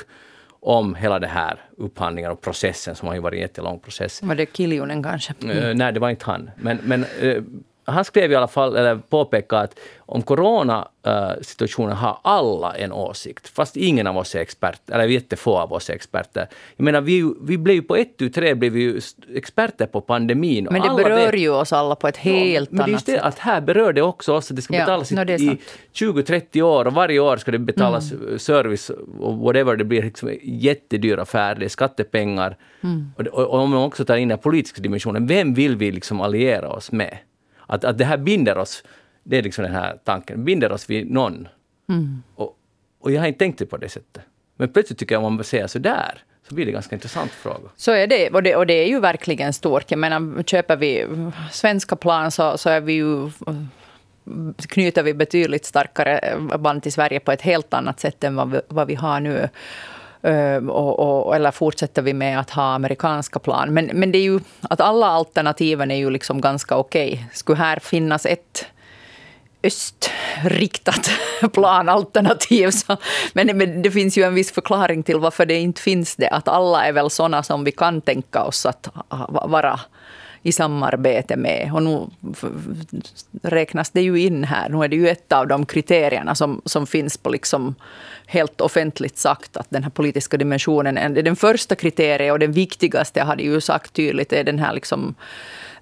[0.60, 4.22] om hela det här upphandlingen och processen som har ju varit en jättelång process.
[4.22, 5.34] Var det Kiljunen kanske?
[5.42, 5.56] Mm.
[5.56, 6.50] Uh, nej, det var inte han.
[6.56, 7.42] Men, men uh,
[7.90, 13.76] han skrev i alla fall, eller påpekade att om coronasituationen har alla en åsikt, fast
[13.76, 16.48] ingen av oss är expert, eller jättefå av oss är experter.
[16.76, 19.00] Jag menar, vi, vi blev ju på ett tu tre blev vi
[19.34, 20.68] experter på pandemin.
[20.70, 22.86] Men det berör vet, ju oss alla på ett helt ja, annat sätt.
[22.86, 24.48] Men det är just det, att här berör det också oss.
[24.48, 25.58] Det ska betalas ja, i
[25.94, 28.38] 20-30 år och varje år ska det betalas mm.
[28.38, 29.76] service och whatever.
[29.76, 32.56] Det blir liksom jättedyr affär, det är skattepengar.
[32.80, 33.12] Mm.
[33.16, 36.20] Och, och, och om man också tar in den politiska dimensionen, vem vill vi liksom
[36.20, 37.18] alliera oss med?
[37.70, 38.84] Att, att det här binder oss,
[39.22, 41.48] det är liksom den här tanken, binder oss vid någon.
[41.88, 42.22] Mm.
[42.34, 42.56] Och,
[43.00, 44.22] och jag har inte tänkt det på det sättet.
[44.56, 47.70] Men plötsligt tycker jag om man säger sådär, så blir det en ganska intressant fråga.
[47.76, 49.90] Så är det, och det, och det är ju verkligen stort.
[49.90, 51.06] Jag menar, köper vi
[51.52, 53.30] svenska plan så, så är vi ju
[54.68, 58.60] knyter vi betydligt starkare band till Sverige på ett helt annat sätt än vad vi,
[58.68, 59.48] vad vi har nu.
[60.22, 63.74] Ehm, och, och, eller fortsätter vi med att ha amerikanska plan?
[63.74, 67.12] Men, men det är ju att alla alternativen är ju liksom ganska okej.
[67.12, 67.24] Okay.
[67.32, 68.66] Skulle här finnas ett
[69.62, 71.10] östriktat
[71.52, 72.70] planalternativ.
[72.70, 72.96] Så,
[73.32, 76.28] men, men det finns ju en viss förklaring till varför det inte finns det.
[76.28, 78.88] Att alla är väl såna som vi kan tänka oss att
[79.28, 79.80] vara
[80.42, 81.70] i samarbete med.
[81.74, 82.06] Och nu
[83.42, 84.68] räknas det ju in här.
[84.68, 87.74] Nu är det ju ett av de kriterierna som, som finns på liksom
[88.26, 93.20] helt offentligt sagt att den här politiska dimensionen är den första kriteriet och den viktigaste,
[93.20, 95.14] jag hade ju sagt tydligt, är den här liksom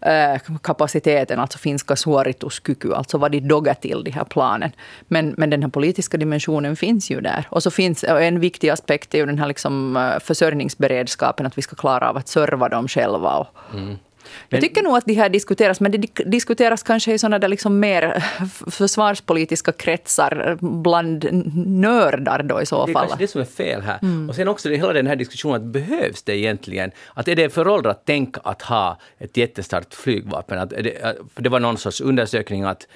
[0.01, 4.73] eh, kapaciteten, alltså finska suorituskyky, alltså vad de doggar till de här planen.
[5.09, 7.47] Men, men den här politiska dimensionen finns ju där.
[7.51, 11.63] Och så finns en viktig aspekt är ju den här liksom eh, försörjningsberedskapen, att vi
[11.63, 13.37] ska klara av att serva dem själva.
[13.37, 13.97] Och, mm.
[14.49, 17.81] Jag tycker nog att det här diskuteras, men det diskuteras kanske i sådana där liksom
[17.81, 18.25] mer
[18.71, 21.29] försvarspolitiska kretsar bland
[21.67, 22.87] nördar då i så fall.
[22.87, 23.99] Det är kanske det som är fel här.
[24.03, 24.29] Mm.
[24.29, 26.91] Och sen också hela den här diskussionen, att behövs det egentligen?
[27.15, 30.59] Att är det föråldrat tänk att ha ett jättestarkt flygvapen?
[30.59, 32.87] Att det, det var någon sorts undersökning att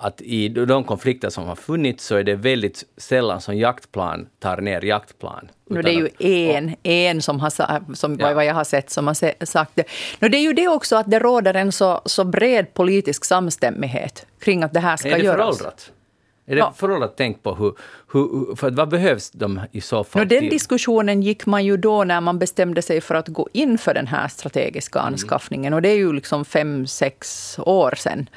[0.00, 4.56] att i de konflikter som har funnits så är det väldigt sällan som jaktplan tar
[4.56, 5.50] ner jaktplan.
[5.70, 6.10] No, det är ju
[6.54, 8.34] en, en som, har, som ja.
[8.34, 9.84] vad jag har sett som har sagt det.
[10.18, 14.26] No, det är ju det också att det råder en så, så bred politisk samstämmighet
[14.40, 15.18] kring att det här ska göras.
[15.18, 15.58] Är det göras.
[15.58, 15.92] föråldrat?
[16.46, 16.72] Är det ja.
[16.76, 17.74] föråldrat tänk på hur,
[18.12, 20.22] hur, för vad behövs de i så fall?
[20.22, 23.78] No, den diskussionen gick man ju då när man bestämde sig för att gå in
[23.78, 25.12] för den här strategiska mm.
[25.12, 25.74] anskaffningen.
[25.74, 28.28] Och det är ju liksom fem, sex år sedan.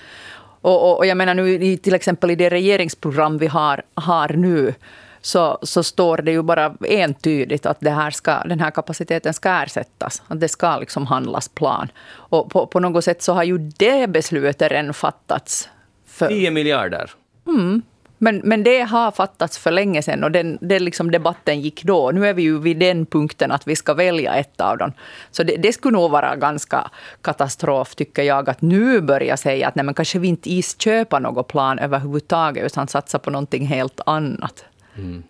[0.62, 4.74] Och, och, och, jag menar nu till exempel i det regeringsprogram vi har, har nu
[5.22, 9.50] så, så står det ju bara entydigt att det här ska, den här kapaciteten ska
[9.50, 10.22] ersättas.
[10.28, 11.88] Att det ska liksom handlas plan.
[12.12, 15.70] Och på, på något sätt så har ju det beslutet redan fattats.
[16.08, 17.12] För, 10 miljarder.
[17.48, 17.82] Mm,
[18.22, 22.12] men, men det har fattats för länge sedan och den, den liksom debatten gick då.
[22.12, 24.94] Nu är vi ju vid den punkten att vi ska välja ett av dem.
[25.32, 29.76] Så det, det skulle nog vara ganska katastrof, tycker jag, att nu börja säga att
[29.76, 34.02] nej, men kanske vi inte is köpa något plan överhuvudtaget, utan satsa på någonting helt
[34.06, 34.66] annat.
[34.98, 35.24] Mm.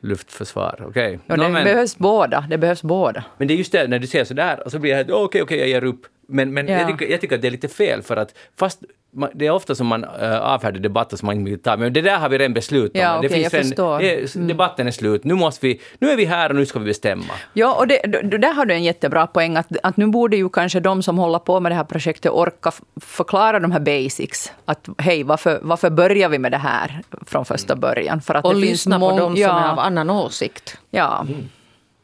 [0.00, 1.06] Luftförsvar, okej.
[1.06, 1.18] Okay.
[1.26, 2.46] Ja, det men, behövs båda.
[2.50, 3.24] Det behövs båda.
[3.38, 5.24] Men det är just det, när du säger sådär, och så blir det okej, okay,
[5.24, 6.06] okej, okay, jag ger upp.
[6.28, 6.78] Men, men ja.
[6.78, 9.74] jag, tycker, jag tycker att det är lite fel, för att fast det är ofta
[9.74, 12.38] som man äh, avfärdar debatter som man inte vill ta, men det där har vi
[12.38, 13.22] redan beslutat ja, om.
[13.22, 14.48] Det okay, finns en, det, mm.
[14.48, 17.24] Debatten är slut, nu, måste vi, nu är vi här och nu ska vi bestämma.
[17.52, 20.48] Ja, och det, det, där har du en jättebra poäng, att, att nu borde ju
[20.48, 24.52] kanske de som håller på med det här projektet orka förklara de här basics.
[24.64, 27.80] Att hej, varför, varför börjar vi med det här från första mm.
[27.80, 28.20] början?
[28.20, 29.60] För att och det lyssna på de som ja.
[29.60, 30.78] är av annan åsikt.
[30.90, 31.24] Ja.
[31.28, 31.48] Mm.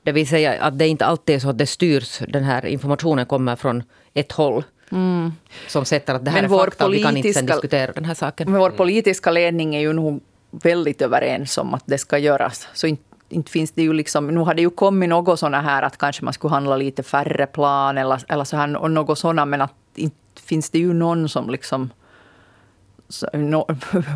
[0.02, 3.26] Det vill säga att det inte alltid är så att det styrs, den här informationen
[3.26, 3.82] kommer från
[4.14, 4.64] ett håll.
[4.92, 5.32] Mm.
[5.68, 8.14] Som sätter att det här men är fakta vi kan inte sen diskutera den här
[8.14, 8.50] saken.
[8.50, 12.68] Men vår politiska ledning är ju nog väldigt överens om att det ska göras.
[12.74, 15.82] Så inte, inte finns det ju liksom, nu har det ju kommit något sådana här
[15.82, 19.60] att kanske man skulle handla lite färre plan eller, eller så här, något sådana, men
[19.60, 21.90] att inte finns det ju någon som liksom
[23.32, 23.66] no,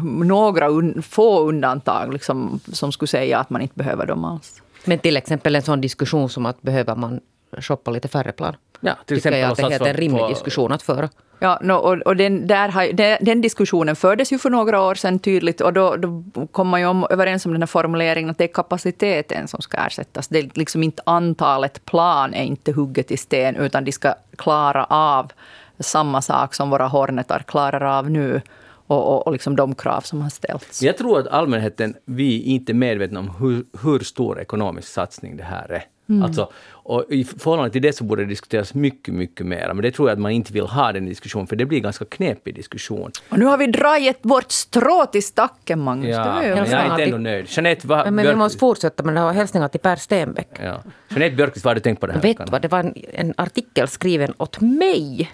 [0.25, 4.63] några un, få undantag liksom, som skulle säga att man inte behöver dem alls.
[4.85, 7.21] Men till exempel en sån diskussion som att behöver man
[7.59, 8.57] shoppa lite färre plan?
[8.81, 10.29] Ja, till exempel jag att det är en rimlig på...
[10.29, 11.09] diskussion att föra.
[11.41, 14.95] Ja, no, och, och den, där har, den, den, diskussionen fördes ju för några år
[14.95, 18.39] sedan tydligt och då, då kom man ju om, överens om den här formuleringen att
[18.39, 20.29] det är kapaciteten som ska ersättas.
[20.29, 24.85] Det är liksom inte antalet plan är inte hugget i sten utan de ska klara
[24.85, 25.33] av
[25.79, 28.41] samma sak som våra Hornetar klarar av nu
[28.88, 30.83] och, och, och liksom de krav som har ställts.
[30.83, 35.42] Jag tror att allmänheten, vi är inte medvetna om hur, hur stor ekonomisk satsning det
[35.42, 35.85] här är.
[36.09, 36.22] Mm.
[36.22, 39.72] Alltså, och I förhållande till det så borde det diskuteras mycket, mycket mer.
[39.74, 41.83] Men det tror jag att man inte vill ha den diskussionen, för det blir en
[41.83, 43.11] ganska knepig diskussion.
[43.29, 46.16] Och nu har vi dragit vårt strå till stacken, Magnus.
[46.16, 47.46] Ja, men jag är inte ännu nöjd.
[47.48, 48.35] Jeanette, vad, men Björk...
[48.35, 49.33] vi måste fortsätta med det här.
[49.33, 50.48] Hälsningar till Per Stenbeck.
[50.62, 50.83] Ja.
[51.09, 52.20] Jeanette Björkqvist, vad har du tänkt på det här?
[52.20, 55.31] Vet vad, det var en, en artikel skriven åt mig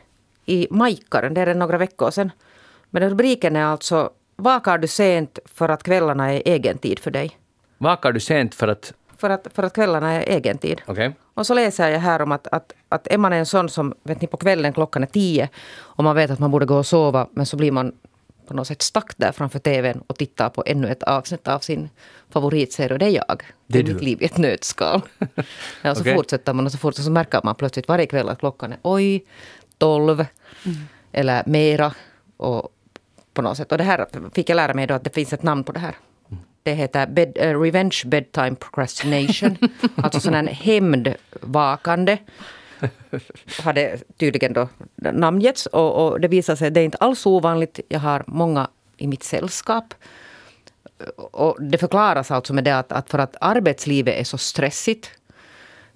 [0.47, 2.31] i Majkaren, det är några veckor sedan.
[2.95, 7.39] Men rubriken är alltså Vakar du sent för att kvällarna är egen tid för dig?
[7.79, 10.83] Vakar du sent för att för att, för att kvällarna är egen tid.
[10.87, 11.13] Okay.
[11.35, 14.21] Och så läser jag här om att, att, att är man en sån som vet
[14.21, 17.27] ni, på kvällen klockan är tio och man vet att man borde gå och sova
[17.33, 17.93] men så blir man
[18.47, 21.89] på något sätt stack där framför tvn och tittar på ännu ett avsnitt av sin
[22.31, 22.93] favoritserie.
[22.93, 23.43] Och det är jag.
[23.67, 25.03] Det är, är mitt liv i ett nötskal.
[25.83, 26.15] ja, så okay.
[26.15, 29.25] fortsätter man och så fortsätter så märker man plötsligt varje kväll att klockan är oj,
[29.79, 30.27] tolv
[30.65, 30.79] mm.
[31.13, 31.95] eller mera.
[32.37, 32.74] Och
[33.35, 33.73] på något sätt.
[33.73, 35.81] Och det här fick jag lära mig då att det finns ett namn på det
[35.81, 35.95] här.
[36.63, 39.57] Det heter bed, uh, Revenge Bedtime Procrastination.
[39.97, 42.19] alltså sån här hämndvakande.
[43.63, 45.67] Hade tydligen då namngetts.
[45.67, 47.81] Och, och det visar sig att det är inte alls ovanligt.
[47.89, 49.95] Jag har många i mitt sällskap.
[51.17, 55.11] Och det förklaras alltså med det att, att för att arbetslivet är så stressigt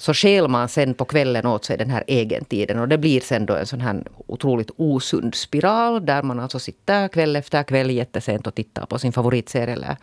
[0.00, 2.78] så skäl man sen på kvällen åt sig den här egentiden.
[2.78, 7.08] Och det blir sen då en sån här otroligt osund spiral där man alltså sitter
[7.08, 9.96] kväll efter kväll jättesent och tittar på sin favoritserie eller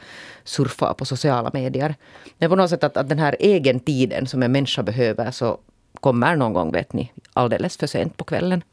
[0.44, 1.96] surfar på sociala medier.
[2.38, 5.58] Men på något sätt att, att den här egentiden som en människa behöver så
[6.00, 8.64] kommer någon gång, vet ni, alldeles för sent på kvällen.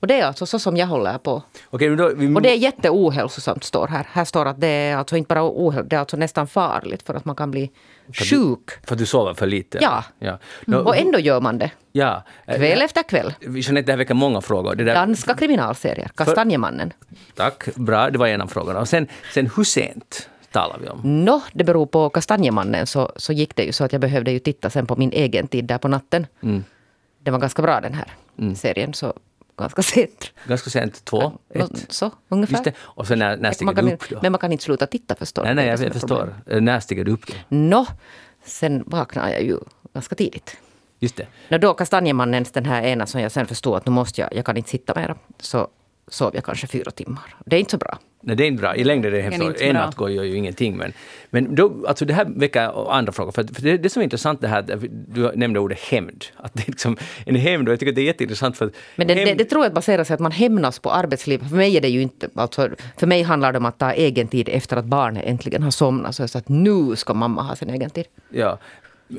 [0.00, 1.42] Och det är alltså så som jag håller på.
[1.70, 4.06] Okej, då, vi, Och det är jätteohälsosamt står här.
[4.12, 7.14] Här står att det är alltså inte bara ohäl, det är alltså nästan farligt för
[7.14, 7.70] att man kan bli
[8.12, 8.70] sjuk.
[8.86, 9.78] För att du sover för lite?
[9.80, 10.04] Ja.
[10.18, 10.38] ja.
[10.66, 11.70] Nå, Och ändå gör man det.
[11.92, 12.24] ja.
[12.46, 13.34] Kväll efter kväll.
[13.40, 14.74] Jeanette, det här väcker många frågor.
[14.74, 16.10] Det där, Danska kriminalserier.
[16.14, 16.92] Kastanjemannen.
[17.34, 18.80] Tack, bra, det var en av frågorna.
[18.80, 21.24] Och sen, sen hur sent talar vi om?
[21.24, 24.38] Nå, det beror på Kastanjemannen så, så gick det ju så att jag behövde ju
[24.38, 26.26] titta sen på min egen tid där på natten.
[26.42, 26.64] Mm.
[27.22, 28.08] Den var ganska bra den här
[28.54, 29.14] serien, så
[29.60, 30.32] ganska sent.
[30.46, 31.86] Ganska sent, två, Nå, ett?
[31.88, 32.54] Så, ungefär.
[32.54, 32.74] Just det.
[32.80, 34.18] Och sen när, när stiger du upp då?
[34.22, 36.34] men man kan inte sluta titta förstår Nej, nej, jag, jag förstår.
[36.60, 37.34] När stiger du upp då?
[37.48, 37.86] Nå,
[38.44, 39.58] sen vaknade jag ju
[39.94, 40.56] ganska tidigt.
[40.98, 41.26] Just det.
[41.48, 44.46] När då Kastanjemannens, den här ena som jag sen förstod att nu måste jag, jag
[44.46, 45.68] kan inte sitta mera, så
[46.08, 47.36] sov jag kanske fyra timmar.
[47.46, 47.98] Det är inte så bra.
[48.22, 48.76] Nej, det är inte bra.
[48.76, 49.60] I längden är det Det är hemskt.
[49.60, 50.76] En natt går ju ingenting.
[50.76, 50.92] Men,
[51.30, 53.32] men då, alltså det här väcker andra frågor.
[53.32, 54.62] För, för det, det som är intressant det här,
[55.08, 56.24] du nämnde ordet hämnd.
[56.36, 59.14] Att det är liksom en hämnd och jag tycker det är jätteintressant för Men det,
[59.14, 61.48] det, hämnd- det tror jag baserar sig att man hämnas på arbetslivet.
[61.48, 64.28] För mig är det ju inte, alltså, för mig handlar det om att ta egen
[64.28, 66.14] tid efter att barnet äntligen har somnat.
[66.14, 68.04] Så att nu ska mamma ha sin egen tid.
[68.30, 68.58] Ja.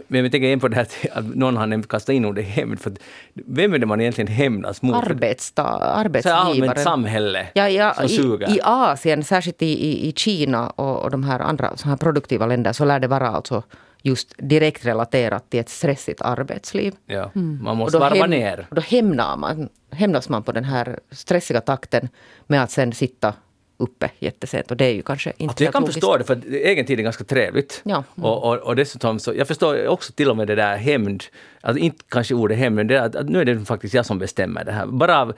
[0.07, 2.79] Men jag tänker igen på det här att- någon har nämnt kastat in ordet hämnd.
[2.79, 2.93] För
[3.33, 4.95] vem är det man egentligen hämnas mot?
[4.95, 6.47] Arbetsta, Så arbetsgivaren.
[6.47, 8.49] allmänt samhälle Ja, ja, som i, suger.
[8.57, 12.73] I Asien, särskilt i, i, Kina och, och de här andra så här produktiva länder,
[12.73, 13.63] så lär det vara alltså
[14.03, 16.93] just direkt relaterat till ett stressigt arbetsliv.
[17.05, 17.31] ja.
[17.33, 18.67] Man Och måste varva ner.
[18.69, 22.09] och då hämnar man, hämnas man på den här stressiga takten
[22.47, 23.33] med att sen sitta
[23.81, 24.71] uppe jättesent.
[24.71, 25.95] Och det är ju kanske inte Alltså jag kan logiskt.
[25.95, 27.81] förstå det, för egen tid är ganska trevligt.
[27.83, 28.03] Ja.
[28.15, 31.23] Och, och, och dessutom så, jag förstår också till och med det där hämnd,
[31.61, 34.19] alltså inte kanske ordet hämnd, men det att, att nu är det faktiskt jag som
[34.19, 34.85] bestämmer det här.
[34.85, 35.33] Bara av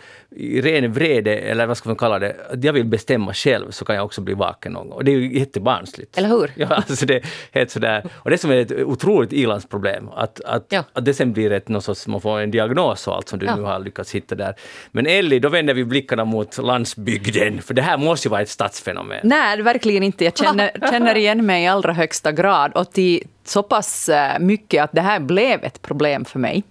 [0.62, 3.95] ren vrede, eller vad ska man kalla det, att jag vill bestämma själv så kan
[3.95, 4.97] jag också bli vaken någon gång.
[4.97, 6.17] Och det är ju jättebarnsligt.
[6.17, 6.51] Eller hur?
[6.55, 8.03] Ja, alltså det är helt sådär.
[8.13, 10.83] Och det som är ett otroligt ilandsproblem, att, att, Ja.
[10.93, 13.45] att det sen blir ett, någon sorts, man får en diagnos och allt som du
[13.45, 13.55] Ja.
[13.55, 14.55] nu har lyckats hitta där.
[14.91, 18.49] Men Ellie, då vänder vi blickarna mot landsbygden, för det här måste ju vara ett
[18.49, 19.19] stadsfenomen.
[19.23, 20.23] Nej, verkligen inte.
[20.23, 22.71] Jag känner, känner igen mig i allra högsta grad.
[22.75, 26.63] Och till så pass eh, mycket att det här blev ett problem för mig.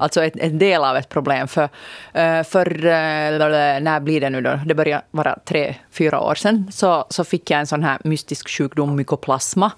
[0.00, 1.48] Alltså ett, en del av ett problem.
[1.48, 1.68] För,
[2.12, 4.60] eh, för eh, när blir det nu då?
[4.66, 6.70] Det börjar vara tre, fyra år sedan.
[6.72, 9.70] Så, så fick jag en sån här mystisk sjukdom, mykoplasma,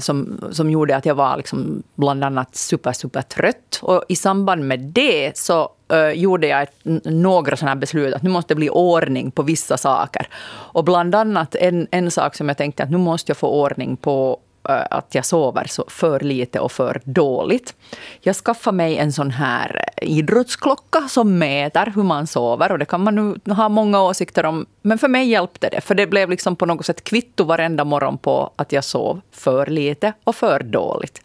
[0.00, 3.80] som, som gjorde att jag var liksom bland annat super, super trött.
[3.82, 5.68] Och i samband med det så
[6.14, 6.68] gjorde jag
[7.04, 10.28] några sådana här beslut att nu måste det bli ordning på vissa saker.
[10.72, 13.96] Och bland annat en, en sak som jag tänkte att nu måste jag få ordning
[13.96, 17.74] på Eh, att jag sover så för lite och för dåligt.
[18.20, 22.72] Jag skaffade mig en sån här eh, idrottsklocka som mäter hur man sover.
[22.72, 24.66] Och det kan man nu ha många åsikter om.
[24.82, 25.80] Men för mig hjälpte det.
[25.80, 29.66] För det blev liksom på något sätt kvitto varenda morgon på att jag sov för
[29.66, 31.22] lite och för dåligt.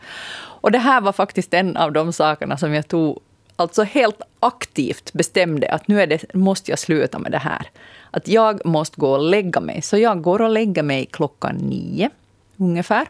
[0.61, 3.19] Och det här var faktiskt en av de sakerna som jag tog
[3.55, 7.69] alltså helt aktivt bestämde att nu är det, måste jag sluta med det här.
[8.11, 9.81] Att jag måste gå och lägga mig.
[9.81, 12.09] Så jag går och lägger mig klockan nio
[12.57, 13.07] ungefär.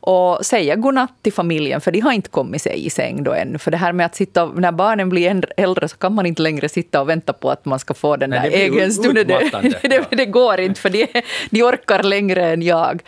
[0.00, 3.58] Och säga godnatt till familjen, för de har inte kommit sig i säng då än.
[3.58, 6.68] För det här med att sitta, när barnen blir äldre- så kan man inte längre
[6.68, 9.26] sitta och vänta på att man ska få den där egen stunden.
[9.26, 11.06] Det, det, det går inte, för de,
[11.50, 13.02] de orkar längre än jag.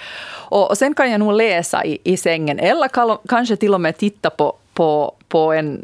[0.53, 3.97] Och, och sen kan jag nog läsa i, i sängen, eller kanske till och med
[3.97, 5.81] titta på, på, på en,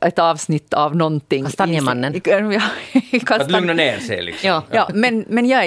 [0.00, 1.44] ett avsnitt av någonting.
[1.44, 2.12] Kastanjemannen.
[2.24, 4.48] Ja, Att lugna ner sig liksom.
[4.48, 4.62] Ja.
[4.70, 5.66] Ja, men, men jag är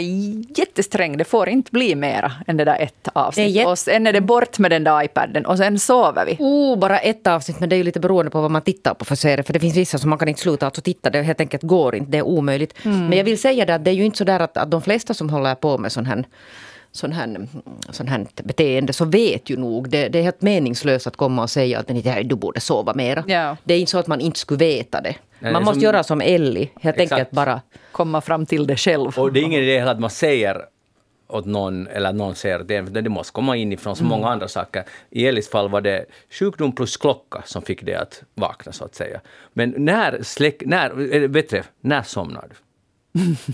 [0.60, 1.18] jättesträng.
[1.18, 3.50] Det får inte bli mera än det där ett avsnitt.
[3.56, 6.36] Jätte- Och sen är det bort med den där iPaden och sen sover vi.
[6.40, 9.06] Oh, bara ett avsnitt, men det är ju lite beroende på vad man tittar på
[9.06, 9.44] för serie.
[9.44, 11.96] För det finns vissa som man kan inte sluta alltså titta, det helt enkelt går
[11.96, 12.74] inte, det är omöjligt.
[12.84, 14.82] Men jag vill säga det att det är ju inte så där att, att de
[14.82, 16.24] flesta som håller på med sån här
[16.92, 17.48] sån här,
[17.90, 19.90] sån här beteende så vet ju nog.
[19.90, 23.24] Det, det är helt meningslöst att komma och säga att "Nej, du borde sova mera.
[23.28, 23.58] Ja.
[23.64, 25.10] Det är inte så att man inte skulle veta det.
[25.10, 27.12] Nej, det man är måste som- göra som Ellie, helt Exakt.
[27.20, 29.20] enkelt bara Komma fram till det själv.
[29.20, 30.62] Och det är ingen idé att man säger
[31.28, 34.48] åt någon, eller att någon säger det, för det måste komma inifrån så många andra
[34.48, 34.84] saker.
[35.10, 38.96] I Elis fall var det sjukdom plus klocka som fick det att vakna, så att
[38.96, 39.20] säga.
[39.54, 42.56] Men när släck, när, eller bättre, när somnar du?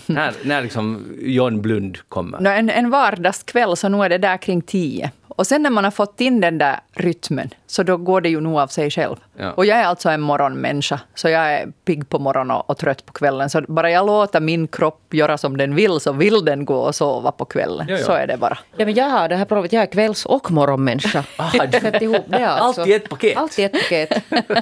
[0.06, 2.40] När, när liksom John Blund kommer?
[2.40, 5.12] No, en, en vardagskväll så nog är det där kring tio.
[5.36, 8.42] Och sen när man har fått in den där rytmen så då går det ju
[8.42, 9.16] nog av sig själv.
[9.38, 9.52] Ja.
[9.52, 11.00] Och jag är alltså en morgonmänniska.
[11.16, 13.50] Så jag är pigg på morgonen och, och trött på kvällen.
[13.50, 16.96] Så bara jag låter min kropp göra som den vill så vill den gå och
[16.96, 17.86] sova på kvällen.
[17.90, 18.04] Ja, ja.
[18.06, 18.58] Så är det bara.
[18.78, 21.24] Ja, men jag har det här problemet, jag är kvälls och morgonmänniska.
[21.38, 22.82] Ah, du- Sätt ihop det alltså.
[22.82, 23.38] Allt i ett paket.
[23.38, 24.14] Allt i ett paket.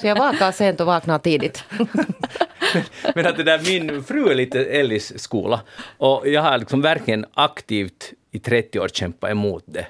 [0.01, 1.63] Så jag vaknar sent och vaknar tidigt.
[3.15, 5.61] Men att det där, min fru är lite Ellis skola
[5.97, 9.85] och jag har liksom verkligen aktivt i 30 år kämpat emot det.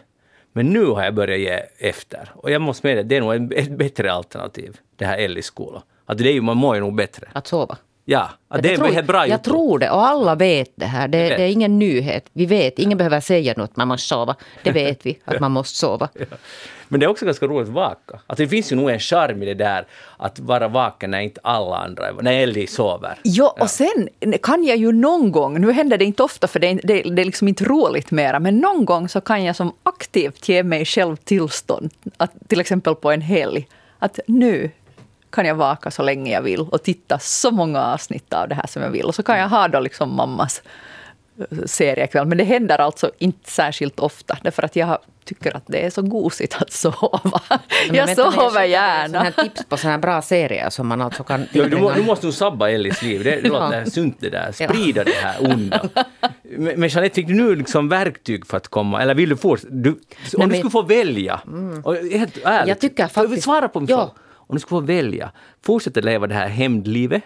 [0.54, 2.32] Men nu har jag börjat ge efter.
[2.36, 5.84] Och jag måste med det, det är nog ett bättre alternativ, det här Ellis skola.
[6.06, 7.28] Att det är ju, man mår ju nog bättre.
[7.34, 7.78] Att sova.
[8.06, 9.44] Ja, att det är tror, helt bra Jag gjort.
[9.44, 11.08] tror det och alla vet det här.
[11.08, 12.26] Det, det är ingen nyhet.
[12.34, 14.36] Vi vet, ingen behöver säga något, man måste sova.
[14.64, 16.10] Det vet vi, att man måste sova.
[16.94, 18.20] Men det är också ganska roligt att vaka.
[18.28, 19.86] Alltså det finns ju nog en charm i det där
[20.18, 23.16] att vara vaken när inte alla andra, är- när Ellie sover.
[23.24, 24.10] Ja, och sen
[24.44, 27.22] kan jag ju någon gång, nu händer det inte ofta för det är, det, det
[27.22, 30.86] är liksom inte roligt mera, men någon gång så kan jag som aktivt ge mig
[30.86, 33.68] själv tillstånd, att, till exempel på en helg,
[34.00, 34.72] att nu
[35.30, 38.68] kan jag vaka så länge jag vill och titta så många avsnitt av det här
[38.68, 39.06] som jag vill.
[39.06, 40.62] Och så kan jag ha då liksom mammas
[41.66, 42.26] seriekväll.
[42.28, 46.02] Men det händer alltså inte särskilt ofta, därför att jag tycker att det är så
[46.02, 47.20] gosigt att sova.
[47.24, 47.60] Men
[47.96, 49.24] Jag vänta, sover dig gärna.
[49.24, 51.46] här tips på såna här bra serier som man alltså kan...
[51.52, 53.24] Ja, du, må, du måste nog sabba Ellies liv.
[53.24, 53.54] Det, det Ja.
[53.66, 54.52] låter sunt det där.
[54.52, 55.82] Sprida det här onda.
[56.44, 59.74] Men, men Jeanette, fick du nu liksom verktyg för att komma, eller vill du fortsätta?
[59.74, 59.98] Du, om
[60.32, 61.42] du men- skulle få välja,
[61.84, 63.98] och helt ärligt, Jag tycker faktiskt- Svara på min Ja.
[63.98, 64.12] fråga.
[64.48, 65.32] Om du skulle få välja,
[65.66, 67.24] fortsätta leva det här hämndlivet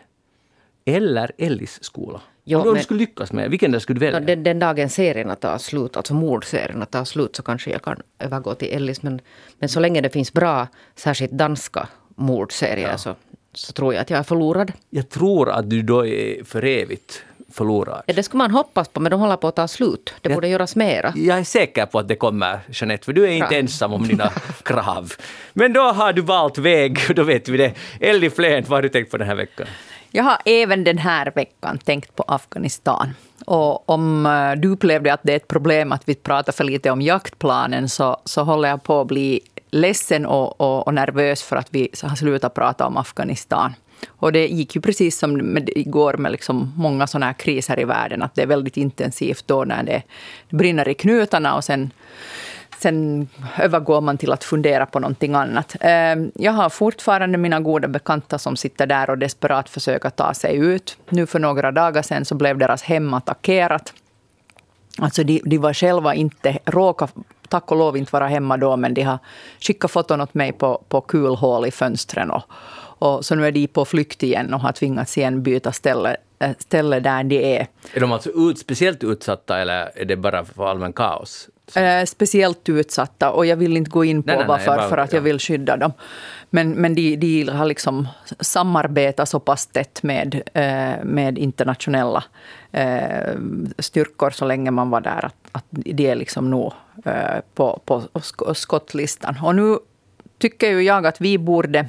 [0.85, 2.21] eller Ellis skola?
[2.49, 4.19] Ja, om du men- skulle lyckas med vilken där skulle du välja?
[4.19, 8.01] Ja, den, den dagen serierna tar slut, alltså mordserierna tar slut, så kanske jag kan
[8.19, 9.01] övergå till Ellis.
[9.03, 9.21] Men,
[9.59, 13.15] men så länge det finns bra, särskilt danska mordserier, så,
[13.53, 14.71] så tror jag att jag är förlorad.
[14.89, 18.03] Jag tror att du då är för evigt förlorad.
[18.05, 20.13] Ja, det skulle man hoppas på, men de håller på att ta slut.
[20.21, 20.35] Det Ja.
[20.35, 21.13] borde göras mera.
[21.15, 23.57] Jag är säker på att det kommer, Jeanette, för du är inte Bra.
[23.57, 24.29] ensam om dina
[24.63, 25.13] krav.
[25.53, 27.73] Men då har du valt väg, då vet vi det.
[27.99, 29.67] Ellie Flent, vad har du tänkt på den här veckan?
[30.11, 33.13] Jag har även den här veckan tänkt på Afghanistan.
[33.45, 36.91] Och om eh, du upplevde att det är ett problem att vi pratar för lite
[36.91, 39.39] om jaktplanen så, så håller jag på att bli
[39.71, 43.73] ledsen och, och, och nervös för att vi har slutat prata om Afghanistan.
[44.07, 47.83] Och det gick ju precis som med, igår med liksom många sådana här kriser i
[47.83, 50.03] världen, att det är väldigt intensivt då när det,
[50.49, 51.91] det brinner i knutarna och sen
[52.79, 55.75] Sen övergår man till att fundera på någonting annat.
[55.79, 60.55] Ehm, jag har fortfarande mina goda bekanta som sitter där och desperat försöker ta sig
[60.55, 60.97] ut.
[61.09, 63.93] Nu för några dagar sedan så blev deras hem attackerat.
[64.99, 67.11] Alltså de, de var själva inte, råkade
[67.49, 69.19] tack och lov inte vara hemma då, men de har
[69.59, 72.31] skickat foton åt mig på, på kulhål i fönstren.
[72.31, 72.43] Och,
[72.99, 76.51] och så nu är de på flykt igen och har tvingats igen byta ställe, eh,
[76.59, 77.67] ställe där de är.
[77.93, 81.49] Är de alltså ut, speciellt utsatta eller är det bara för allmän kaos?
[81.75, 84.97] Eh, speciellt utsatta och jag vill inte gå in på Nej, nej, varför, bara- för
[84.97, 85.23] att jag ja.
[85.23, 85.91] vill skydda dem.
[86.49, 88.07] Men, men de, de har liksom
[88.39, 92.23] samarbetat så pass tätt med, eh, med internationella
[92.71, 93.33] eh,
[93.79, 96.73] styrkor så länge man var där att, att de är liksom nog
[97.53, 99.35] på, på sk- skottlistan.
[99.43, 99.77] Och nu
[100.39, 101.87] tycker ju jag att vi borde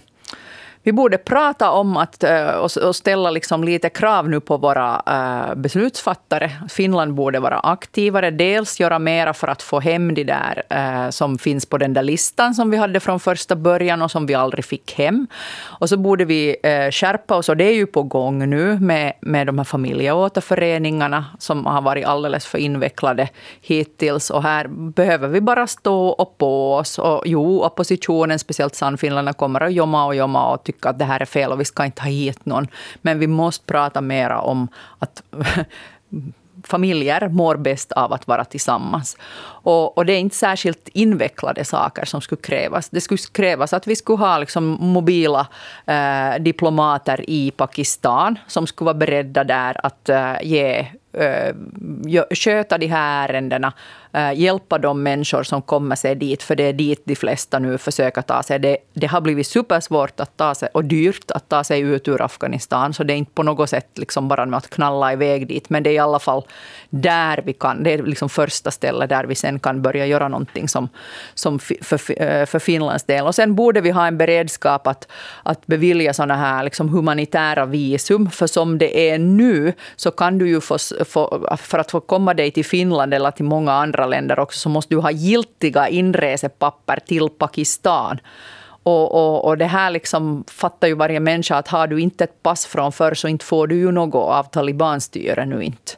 [0.82, 5.54] vi borde prata om att, eh, och ställa liksom lite krav nu på våra eh,
[5.54, 6.50] beslutsfattare.
[6.68, 8.30] Finland borde vara aktivare.
[8.30, 12.02] Dels göra mera för att få hem de där eh, som finns på den där
[12.02, 15.26] listan som vi hade från första början och som vi aldrig fick hem.
[15.60, 16.56] Och så borde vi
[16.92, 21.66] skärpa oss, och det är ju på gång nu med, med de här familjeåterföreningarna som
[21.66, 23.28] har varit alldeles för invecklade
[23.60, 24.30] hittills.
[24.30, 26.98] Och här behöver vi bara stå och på oss.
[26.98, 31.20] Och jo, oppositionen, speciellt Sannfinländarna, kommer att jomma och jomma och tycka att det här
[31.20, 32.68] är fel och vi ska inte ha hit någon.
[33.02, 34.68] Men vi måste prata mera om
[34.98, 35.22] att
[36.64, 39.16] familjer mår bäst av att vara tillsammans.
[39.62, 42.88] Och, och det är inte särskilt invecklade saker som skulle krävas.
[42.88, 45.46] Det skulle krävas att vi skulle ha liksom mobila
[45.86, 51.54] eh, diplomater i Pakistan som skulle vara beredda där att eh, ge eh,
[52.30, 53.72] sköta de här ärendena,
[54.12, 57.78] Eh, hjälpa de människor som kommer sig dit, för det är dit de flesta nu
[57.78, 58.58] försöker ta sig.
[58.58, 62.22] Det, det har blivit supersvårt att ta sig, och dyrt att ta sig ut ur
[62.22, 65.70] Afghanistan, så det är inte på något sätt liksom bara med att knalla iväg dit,
[65.70, 66.42] men det är i alla fall
[66.90, 70.68] där vi kan, det är liksom första stället där vi sen kan börja göra någonting
[70.68, 70.88] som,
[71.34, 73.26] som för, eh, för Finlands del.
[73.26, 75.08] Och sen borde vi ha en beredskap att,
[75.42, 80.48] att bevilja sådana här liksom humanitära visum, för som det är nu så kan du
[80.48, 84.38] ju få, få, för att få komma dig till Finland eller till många andra länder
[84.38, 88.20] också, så måste du ha giltiga inresepapper till Pakistan.
[88.82, 92.42] Och, och, och det här liksom fattar ju varje människa att har du inte ett
[92.42, 95.92] pass från förr så inte får du ju något av talibanstyre nu inte.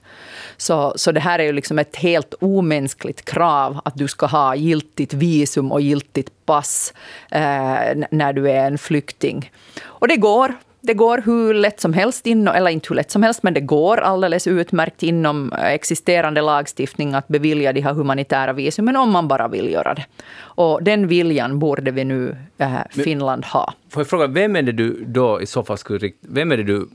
[0.57, 4.55] Så, så det här är ju liksom ett helt omänskligt krav att du ska ha
[4.55, 6.95] giltigt visum och giltigt pass
[7.31, 9.51] eh, när du är en flykting.
[9.85, 10.55] Och det går.
[10.83, 13.61] Det går hur lätt som helst, inom, eller inte hur lätt som helst, men det
[13.61, 19.49] går alldeles utmärkt inom existerande lagstiftning att bevilja de här humanitära visumen om man bara
[19.49, 20.05] vill göra det.
[20.41, 23.75] Och den viljan borde vi nu, eh, Finland, ha.
[23.91, 26.63] Får jag fråga, vem är det du då i så fall skulle Vem är det
[26.63, 26.89] du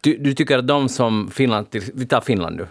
[0.00, 2.66] Du, du tycker att de som Finland, vi tar Finland nu,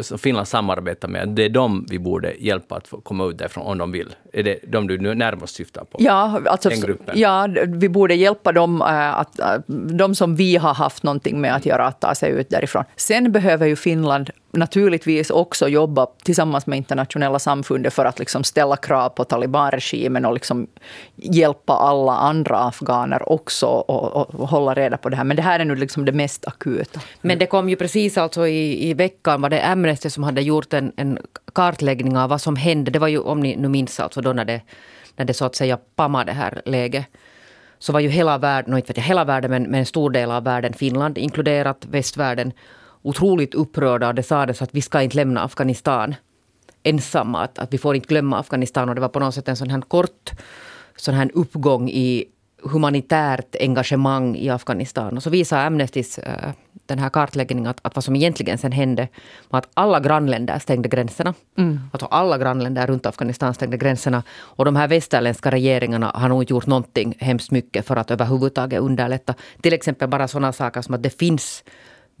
[0.00, 3.78] som Finland samarbetar med, det är de vi borde hjälpa att komma ut därifrån om
[3.78, 4.14] de vill?
[4.32, 5.98] Är det de du närmast syftar på?
[6.00, 6.70] Ja, alltså,
[7.14, 11.54] ja vi borde hjälpa dem, uh, att, uh, de som vi har haft någonting med
[11.54, 12.84] att göra, att ta sig ut därifrån.
[12.96, 18.76] Sen behöver ju Finland naturligtvis också jobba tillsammans med internationella samfundet för att liksom ställa
[18.76, 20.66] krav på talibanregimen och liksom
[21.16, 25.24] hjälpa alla andra afghaner också och, och, hålla reda på det här.
[25.24, 27.00] Men det här är nu liksom det mest akuta.
[27.20, 30.72] Men det kom ju precis alltså i, i veckan var det Amnesty som hade gjort
[30.72, 31.18] en, en
[31.52, 32.90] kartläggning av vad som hände.
[32.90, 34.60] Det var ju, om ni nu minns, alltså då när det,
[35.16, 37.06] när det så att säga pammade det här läget
[37.78, 40.30] så var ju hela världen, inte vet jag, hela världen men, men en stor del
[40.30, 42.52] av världen, Finland inkluderat västvärlden,
[43.02, 46.14] otroligt upprörda och det sades att vi ska inte lämna Afghanistan
[46.82, 47.42] ensamma.
[47.42, 48.88] Att, att vi får inte glömma Afghanistan.
[48.88, 50.30] Och det var på något sätt en sån här kort
[50.96, 52.24] sån här uppgång i
[52.62, 55.16] humanitärt engagemang i Afghanistan.
[55.16, 56.50] Och så visar Amnestys äh,
[56.86, 59.08] den här kartläggningen att, att vad som egentligen sen hände
[59.48, 61.34] var att alla grannländer stängde gränserna.
[61.58, 61.80] Mm.
[61.92, 64.22] Alltså alla grannländer runt Afghanistan stängde gränserna.
[64.30, 68.80] Och de här västerländska regeringarna har nog inte gjort någonting hemskt mycket för att överhuvudtaget
[68.80, 69.34] underlätta.
[69.60, 71.64] Till exempel bara sådana saker som att det finns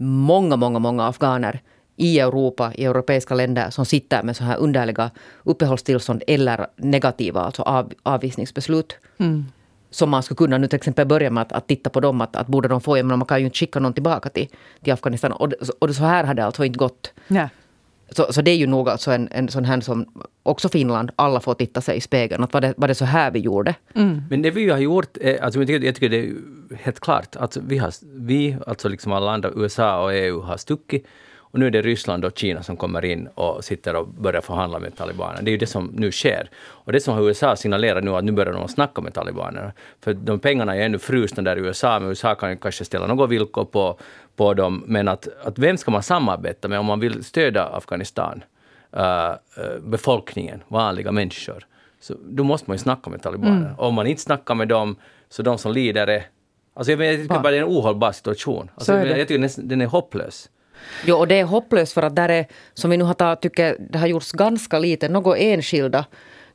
[0.00, 1.60] många, många, många afghaner
[1.96, 5.10] i Europa, i europeiska länder som sitter med så här underliga
[5.42, 8.96] uppehållstillstånd eller negativa alltså av, avvisningsbeslut.
[9.18, 9.44] Mm.
[9.90, 12.20] Som man skulle kunna nu till exempel börja med att, att titta på dem.
[12.20, 14.48] Att, att borde de få, men man kan ju inte skicka någon tillbaka till,
[14.82, 15.32] till Afghanistan.
[15.32, 17.12] Och, och så här har det alltså inte gått.
[17.28, 17.48] Ja.
[18.10, 20.06] Så, så det är ju nog alltså en, en sån här som
[20.42, 22.44] också Finland, alla får titta sig i spegeln.
[22.44, 23.74] Att var, det, var det så här vi gjorde?
[23.94, 24.22] Mm.
[24.30, 26.34] Men det vi har gjort, alltså jag, tycker, jag tycker det är
[26.76, 27.36] helt klart.
[27.36, 31.06] Alltså vi, har, vi, alltså liksom alla andra, USA och EU har stuckit.
[31.50, 34.78] Och nu är det Ryssland och Kina som kommer in och sitter och börjar förhandla
[34.78, 35.42] med talibanerna.
[35.42, 36.50] Det är ju det som nu sker.
[36.56, 39.72] Och det som USA signalerar nu att nu börjar de snacka med talibanerna.
[40.00, 43.06] För de pengarna är ännu frusna där i USA, men USA kan ju kanske ställa
[43.06, 43.98] några villkor på,
[44.36, 44.84] på dem.
[44.86, 48.44] Men att, att vem ska man samarbeta med om man vill stödja Afghanistan?
[48.96, 49.34] Uh,
[49.80, 51.66] befolkningen, vanliga människor.
[52.00, 53.66] Så då måste man ju snacka med talibanerna.
[53.66, 53.78] Mm.
[53.78, 54.96] Om man inte snackar med dem,
[55.28, 56.26] så de som lider är...
[56.74, 58.70] Alltså jag, jag tycker bara det är en ohållbar situation.
[58.74, 60.48] Alltså jag, tycker den är hopplös.
[61.04, 63.76] Jo, och det är hopplöst för att där är, som vi nu har tagit, tycker
[63.90, 66.04] det har gjorts ganska lite, något enskilda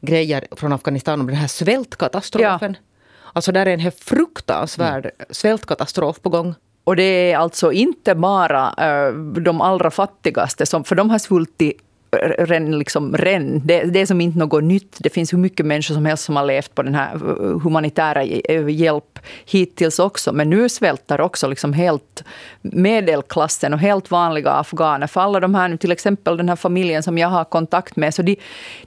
[0.02, 2.76] grejer från Afghanistan om den här svältkatastrofen.
[2.80, 3.32] Ja.
[3.34, 5.16] Alltså där är en helt fruktansvärd mm.
[5.30, 6.56] svältkatastrof på gång.
[6.84, 8.74] Och det är alltså inte bara
[9.10, 11.82] uh, de allra fattigaste, som, för de har svultit
[12.22, 13.62] ren, liksom, ren.
[13.66, 14.98] Det, det är som inte något nytt.
[15.00, 17.60] Det finns hur mycket människor som helst som har levt på den här uh, uh,
[17.60, 20.34] humanitära eh, hjälp hittills också.
[20.34, 22.24] Men nu svälter också liksom helt
[22.62, 25.08] medelklassen och helt vanliga afghaner.
[25.08, 28.22] För alla de här, till exempel den här familjen som jag har kontakt med, så
[28.22, 28.36] de,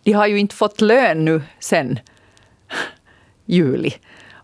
[0.02, 1.98] de har ju inte fått lön nu sen
[3.46, 3.92] juli.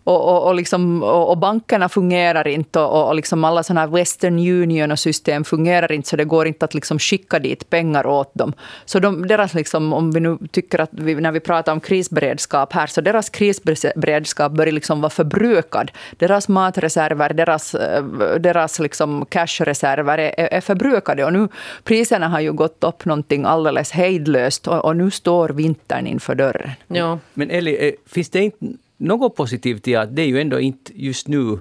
[0.04, 3.88] Och, och, och, liksom, och, och bankerna fungerar inte och, och liksom alla såna här
[3.88, 8.06] Western Union och system fungerar inte så det går inte att liksom skicka dit pengar
[8.06, 8.52] åt dem.
[8.84, 12.72] Så de, deras, liksom, om vi nu tycker att vi, när vi pratar om krisberedskap
[12.72, 15.90] här, så deras krisberedskap börjar liksom vara förbrukad.
[16.16, 18.04] Deras matreserver, deras, eh,
[18.40, 21.48] deras liksom cashreserver är, är förbrukade och nu
[21.84, 26.70] priserna har ju gått upp någonting alldeles hejdlöst och, och nu står vintern inför dörren.
[26.88, 27.18] Ja.
[27.34, 28.66] Men Eli, eh, finns det inte
[28.96, 31.58] något positivt i att det är ju ändå inte just nu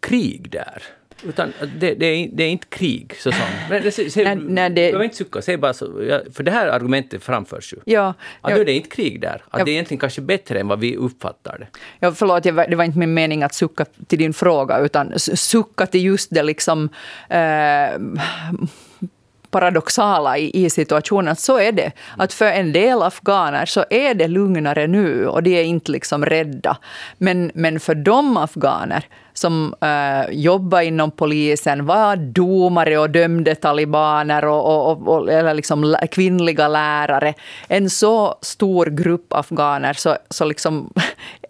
[0.00, 0.82] krig där.
[1.22, 3.14] Utan det, det, är, det är inte krig.
[3.18, 3.40] Så som.
[3.70, 5.86] Men det, se, nej, nej, det, behöver inte sucka, säg bara så.
[6.32, 7.76] För det här argumentet framförs ju.
[7.84, 9.42] Ja, att ja, nu är det inte krig där.
[9.50, 11.66] Att ja, det är egentligen kanske bättre än vad vi uppfattar det.
[11.98, 16.04] Ja, förlåt, det var inte min mening att sucka till din fråga, utan sucka till
[16.04, 16.88] just det liksom
[17.28, 17.38] eh,
[19.50, 21.32] paradoxala i, i situationen.
[21.32, 21.92] Att så är det.
[22.16, 26.24] Att för en del afghaner så är det lugnare nu och de är inte liksom
[26.24, 26.76] rädda.
[27.18, 29.04] Men, men för de afghaner
[29.38, 35.54] som eh, äh, jobbade inom polisen, var domare och dömde talibaner och, och, och, eller
[35.54, 37.34] liksom kvinnliga lärare.
[37.68, 40.92] En så stor grupp afghaner så, så liksom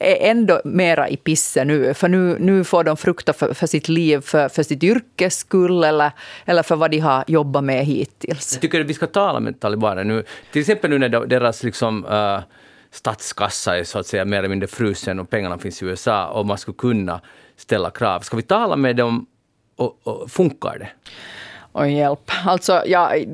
[0.00, 1.94] är ändå mera i pissen nu.
[1.94, 5.84] För nu, nu får de frukta för, för sitt liv, för, för sitt yrkes skull
[5.84, 6.10] eller,
[6.44, 8.52] eller för vad de har jobbat med hittills.
[8.52, 10.24] Jag tycker att vi ska tala med talibaner nu.
[10.52, 12.40] Till exempel nu när deras liksom, uh,
[12.90, 16.46] statskassa är så att säga mer eller mindre frusen och pengarna finns i USA och
[16.46, 17.20] man skulle kunna
[17.56, 18.20] ställa krav.
[18.20, 19.26] Ska vi tala med dem
[19.76, 20.88] och, och funkar det?
[21.72, 22.30] Och hjälp.
[22.44, 23.24] Alltså, jag,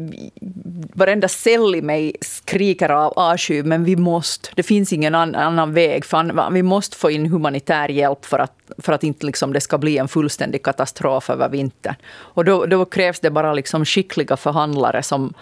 [0.95, 4.49] varenda cell i mig skriker av avsky, men vi måste.
[4.55, 6.05] Det finns ingen annan väg.
[6.05, 9.79] För vi måste få in humanitär hjälp för att, för att inte liksom det ska
[9.79, 11.95] bli en fullständig katastrof över vintern.
[12.15, 15.35] Och då, då krävs det bara liksom skickliga förhandlare som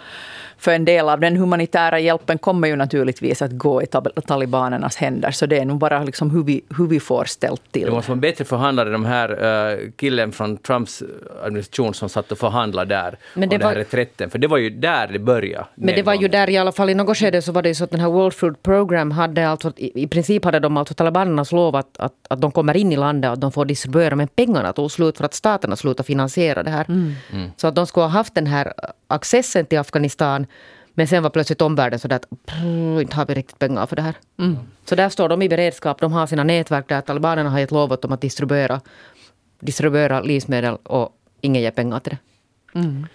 [0.63, 3.85] för en del av den humanitära hjälpen kommer ju naturligtvis att gå i
[4.27, 5.31] talibanernas händer.
[5.31, 7.91] Så det är nog bara liksom hur, vi, hur vi får ställt till det.
[7.91, 9.29] måste vara bättre förhandlare, de här
[9.73, 11.03] uh, killen från Trumps
[11.45, 13.17] administration som satt och förhandlade där.
[13.33, 14.29] Men det om var, den här reträtten.
[14.29, 15.65] För det var ju där det började.
[15.75, 17.83] Men det var ju där i alla fall i något skede så var det så
[17.83, 21.51] att den här World Food Program hade alltså, i, i princip hade de alltså talibanernas
[21.51, 24.27] lov att, att, att de kommer in i landet och att de får distribuera, men
[24.27, 26.85] pengarna tog slut för att staterna slutade finansiera det här.
[26.89, 27.13] Mm.
[27.31, 27.51] Mm.
[27.57, 28.73] Så att de skulle ha haft den här
[29.13, 30.45] accessen till Afghanistan
[30.93, 32.27] men sen var plötsligt omvärlden så att
[33.01, 34.15] inte har vi riktigt pengar för det här.
[34.39, 34.57] Mm.
[34.85, 35.99] Så där står de i beredskap.
[35.99, 38.81] De har sina nätverk där talibanerna har gett lov åt dem att distribuera,
[39.59, 41.09] distribuera livsmedel och
[41.41, 42.79] ingen ger pengar till det.
[42.79, 43.07] Mm.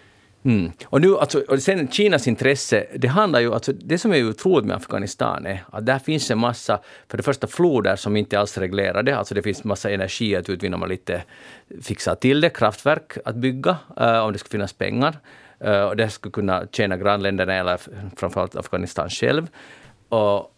[0.43, 0.73] Mm.
[0.85, 4.67] Och nu, alltså, och sen Kinas intresse, det handlar ju, alltså, det som är otroligt
[4.67, 8.57] med Afghanistan är att där finns en massa, för det första floder som inte alls
[8.57, 11.23] är reglerade, alltså det finns massa energi att utvinna om man lite
[11.83, 15.19] fixar till det, kraftverk att bygga, uh, om det skulle finnas pengar.
[15.65, 17.81] Uh, och det skulle kunna tjäna grannländerna eller
[18.17, 19.47] framförallt Afghanistan själv.
[20.09, 20.55] Och,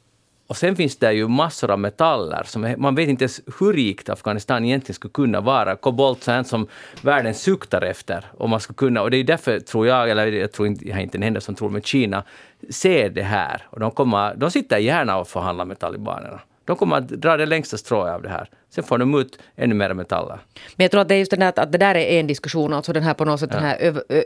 [0.46, 2.42] och sen finns det ju massor av metaller.
[2.44, 5.76] Som man vet inte ens hur rikt Afghanistan egentligen skulle kunna vara.
[5.76, 6.66] Kobolt, sånt som
[7.02, 8.24] världen suktar efter.
[8.38, 10.98] Och, man skulle kunna, och det är därför, tror jag, eller jag tror inte, jag
[10.98, 12.24] är inte den enda som tror, men Kina
[12.70, 13.62] ser det här.
[13.70, 16.40] Och de, kommer, de sitter gärna och förhandlar med talibanerna.
[16.64, 18.48] De kommer att dra det längsta strået av det här.
[18.70, 20.38] Sen får de ut ännu mer metaller.
[20.76, 22.72] Men jag tror att det är just det där att det där är en diskussion,
[22.72, 23.56] alltså den här på något sätt ja.
[23.56, 24.22] den här öv, ö,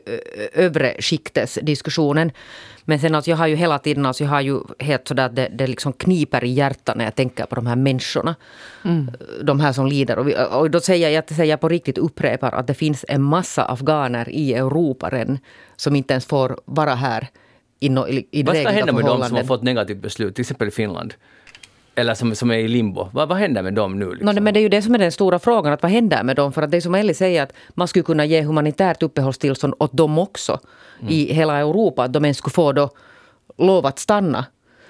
[0.53, 2.32] övre skiktesdiskussionen.
[2.85, 5.37] Men sen alltså jag har ju hela tiden, alltså jag har ju helt sådär att
[5.37, 8.35] det, det liksom kniper i hjärtat när jag tänker på de här människorna.
[8.85, 9.11] Mm.
[9.43, 10.18] De här som lider.
[10.18, 13.22] Och, vi, och då säger jag, säger jag på riktigt upprepar att det finns en
[13.22, 15.39] massa afghaner i Europa redan
[15.76, 17.28] som inte ens får vara här
[17.80, 20.43] i, no, i, i Vad ska hända med de som har fått negativt beslut, till
[20.43, 21.14] exempel i Finland?
[21.95, 23.09] Eller som, som är i limbo.
[23.13, 24.11] Vad, vad händer med dem nu?
[24.11, 24.35] Liksom?
[24.35, 26.37] No, men det är ju det som är den stora frågan, att vad händer med
[26.37, 26.53] dem?
[26.53, 29.93] För att det är som Elli säger, att man skulle kunna ge humanitärt uppehållstillstånd åt
[29.93, 30.61] dem också
[31.01, 31.13] mm.
[31.13, 32.91] i hela Europa, att de ens skulle få då
[33.59, 34.47] lov att stanna.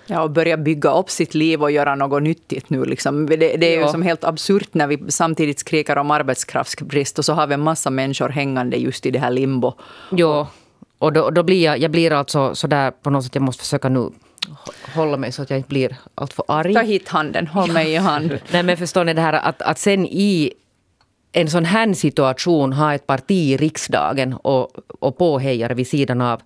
[0.07, 2.85] Ja, och börja bygga upp sitt liv och göra något nyttigt nu.
[2.85, 3.27] Liksom.
[3.27, 3.87] Det, det är ja.
[3.87, 7.61] ju som helt absurt när vi samtidigt skriker om arbetskraftsbrist och så har vi en
[7.61, 9.73] massa människor hängande just i det här limbo.
[10.11, 10.49] Ja,
[10.99, 13.89] och då, då blir jag, jag blir alltså sådär på något sätt, jag måste försöka
[13.89, 14.11] nu
[14.95, 16.75] hålla mig så att jag inte blir alltför arg.
[16.75, 18.39] Ta hit handen, håll mig i hand.
[18.53, 20.53] Nej men förstår ni det här att, att sen i
[21.33, 26.43] en sån här situation ha ett parti i riksdagen och, och påhejare vid sidan av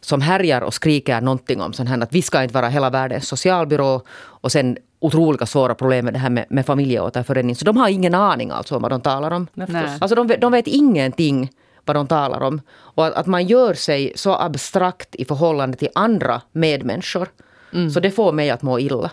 [0.00, 3.28] som härjar och skriker någonting om sån här att vi ska inte vara hela världens
[3.28, 7.56] socialbyrå och sen otroliga svåra problem med det här med, med familjeåterförening.
[7.56, 9.46] Så de har ingen aning alltså om vad de talar om.
[9.54, 9.88] Nej.
[10.00, 11.50] Alltså de, de vet ingenting
[11.88, 12.60] vad de talar om.
[12.70, 17.28] Och att, att man gör sig så abstrakt i förhållande till andra medmänniskor.
[17.72, 17.90] Mm.
[17.90, 19.10] Så det får mig att må illa.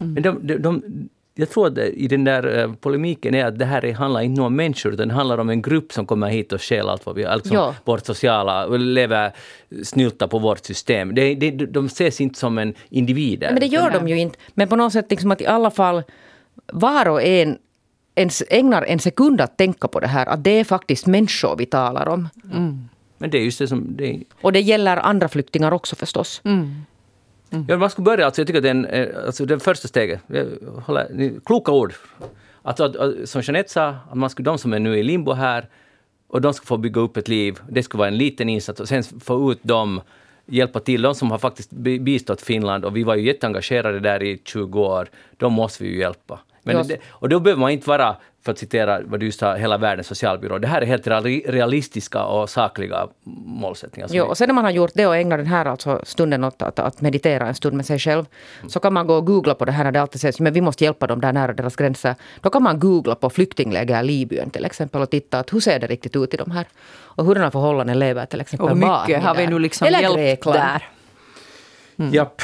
[0.00, 0.12] Mm.
[0.14, 0.82] Men de, de, de,
[1.34, 4.56] jag tror att i den där uh, polemiken är att det här handlar inte om
[4.56, 7.24] människor, utan det handlar om en grupp som kommer hit och stjäl allt vad vi
[7.24, 7.32] har.
[7.32, 7.74] Alltså ja.
[7.84, 9.32] vårt sociala, lever
[9.82, 11.14] snylta på vårt system.
[11.14, 13.50] Det, det, de ses inte som en individer.
[13.50, 14.38] Men det gör de ju inte.
[14.54, 16.02] Men på något sätt liksom att i alla fall
[16.72, 17.58] var och en
[18.18, 21.66] ens ägnar en sekund att tänka på det här, att det är faktiskt människor vi
[21.66, 22.28] talar om.
[22.52, 22.88] Mm.
[23.18, 23.96] Men det är just det som...
[23.96, 26.40] Det Och det gäller andra flyktingar också förstås.
[26.44, 26.74] Mm.
[27.50, 27.66] Mm.
[27.68, 30.20] Ja, man ska börja, alltså, jag tycker att den, eh, alltså, det första steget,
[30.84, 31.94] håller, kloka ord.
[32.62, 35.68] Alltså, att, som Jeanette sa, att man ska, de som är nu i limbo här,
[36.28, 37.58] och de ska få bygga upp ett liv.
[37.70, 40.00] Det ska vara en liten insats och sen få ut dem,
[40.46, 41.02] hjälpa till.
[41.02, 45.08] De som har faktiskt bistått Finland och vi var ju jätteengagerade där i 20 år,
[45.36, 46.40] de måste vi ju hjälpa.
[46.62, 49.78] Men det, och då behöver man inte vara, för att citera vad du sa, hela
[49.78, 50.58] världens socialbyrå.
[50.58, 51.06] Det här är helt
[51.46, 53.08] realistiska och sakliga
[53.46, 54.08] målsättningar.
[54.12, 56.62] Jo, och sen när man har gjort det och ägnat den här alltså stunden åt
[56.62, 58.26] att, att meditera en stund med sig själv,
[58.58, 58.70] mm.
[58.70, 60.60] så kan man gå och googla på det här när det alltid sägs men vi
[60.60, 62.14] måste hjälpa dem där nära deras gränser.
[62.40, 65.78] Då kan man googla på flyktingläger i Libyen till exempel och titta att hur ser
[65.78, 66.66] det riktigt ut i de här.
[67.18, 70.58] Och hurdana förhållanden lever till exempel Och mycket har vi nu liksom Eller hjälpt Grekland.
[70.58, 70.88] där.
[71.98, 72.14] Mm.
[72.14, 72.42] Japp.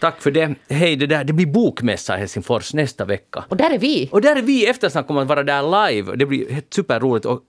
[0.00, 0.54] Tack för det.
[0.68, 3.44] Hej, det, där, det blir bokmässa i Helsingfors nästa vecka.
[3.48, 4.08] Och där är vi!
[4.12, 4.66] Och där är vi.
[4.66, 6.16] Eftersnack kommer att vara där live.
[6.16, 7.26] Det blir superroligt.
[7.26, 7.42] Och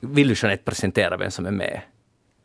[0.00, 1.80] vill du Jeanette presentera vem som är med?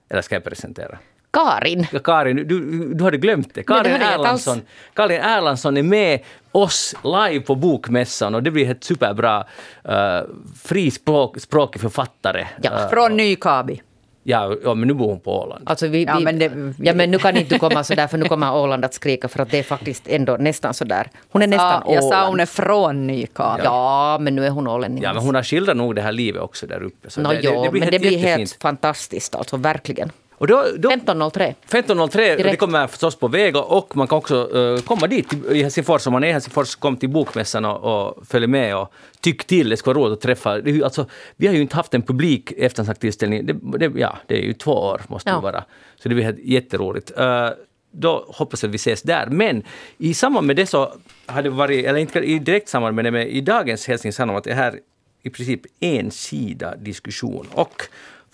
[0.09, 0.97] Eller ska jag presentera?
[1.33, 1.87] Karin.
[1.91, 3.63] Ja, Karin, du, du hade glömt det.
[3.63, 4.61] Karin Erlandsson,
[4.93, 6.19] Karin Erlandsson är med
[6.51, 9.45] oss live på Bokmässan och det blir ett superbra
[9.89, 10.21] uh,
[10.63, 12.47] frispråkig författare.
[12.61, 13.81] Ja, uh, från Nykabi.
[14.23, 15.63] Ja, ja, men nu bor hon på Åland.
[15.69, 18.17] Alltså vi, ja, men det, ja, men nu kan inte du komma så där för
[18.17, 21.07] nu kommer Åland att skrika för att det är faktiskt ändå nästan så där.
[21.29, 23.63] Hon är nästan ja, Jag sa hon är från Nykarleby.
[23.65, 25.03] Ja, men nu är hon ålänning.
[25.03, 27.09] Ja, men hon har skildrat nog det här livet också där uppe.
[27.09, 30.11] Så no, det, jo, det, det, blir men det blir helt fantastiskt, alltså verkligen.
[30.41, 31.55] Och då, då, 15.03.
[31.69, 36.07] 15.03, det kommer förstås på väg och man kan också uh, komma dit i Helsingfors.
[36.07, 39.69] Om man är i Helsingfors, kom till Bokmässan och, och följ med och tyck till.
[39.69, 40.61] Det ska vara roligt att träffa.
[40.61, 43.45] Det alltså, vi har ju inte haft en publik eftersnackstillställning.
[43.45, 45.35] Det, det, ja, det är ju två år måste Ja.
[45.35, 45.63] det vara.
[45.95, 47.11] Så det blir jätteroligt.
[47.19, 47.49] Uh,
[47.91, 49.27] då hoppas jag att vi ses där.
[49.27, 49.63] Men
[49.97, 50.93] i samband med det så
[51.25, 54.47] har det varit, eller inte i direkt samband med det, men i dagens Helsingin Sanomat
[54.47, 54.79] är här
[55.23, 57.47] i princip en sida diskussion.
[57.51, 57.83] Och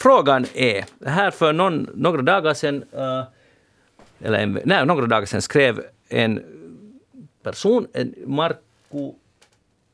[0.02, 3.24] frågan är, här för någon, några dagar sedan, eh,
[4.22, 6.44] eller en, nej, några dagar sedan skrev en
[7.44, 9.12] person, en Markku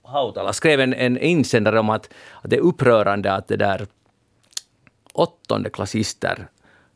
[0.04, 2.10] Hautala, skrev en, en insändare om att,
[2.42, 3.88] att det är upprörande att det där
[5.14, 6.48] åttonde klassister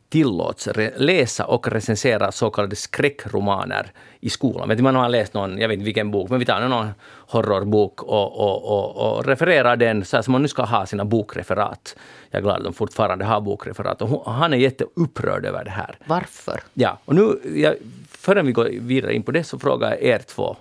[0.08, 4.82] tillåts re- läsa och recensera så kallade skräckromaner i skolan.
[4.82, 6.88] Man har läst någon, jag vet inte vilken bok, men vi tar någon
[7.28, 11.04] horrorbok och, och, och, och refererar den så här som man nu ska ha sina
[11.04, 11.96] bokreferat.
[12.30, 14.02] Jag är glad att de fortfarande har bokreferat.
[14.02, 15.98] Och hon, han är jätteupprörd över det här.
[16.06, 16.60] Varför?
[16.74, 17.74] Ja, och nu, jag,
[18.10, 20.56] förrän vi går vidare in på det så frågar jag er två.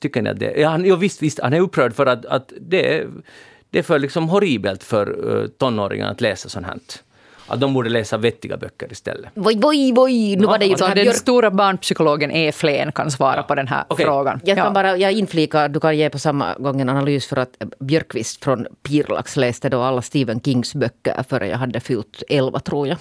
[0.00, 0.54] Tycker ni att det...
[0.56, 3.06] Ja, han, ja visst, visst, han är upprörd för att, att det,
[3.70, 6.78] det är för liksom horribelt för uh, tonåringar att läsa sånt här.
[7.46, 9.30] Att de borde läsa vettiga böcker istället.
[9.34, 10.36] Voj, voj, voj!
[10.36, 12.52] Nu var det ju Så den här den stora barnpsykologen E.
[12.52, 14.06] Flen kan svara på den här Okej.
[14.06, 14.40] frågan.
[14.44, 14.70] Jag kan Ja.
[14.72, 17.48] bara jag inflika, du kan ge på samma gång en analys för att
[17.80, 22.88] Björkqvist från Pirlax läste då alla Stephen Kings böcker före jag hade fyllt 11 tror
[22.88, 22.96] jag.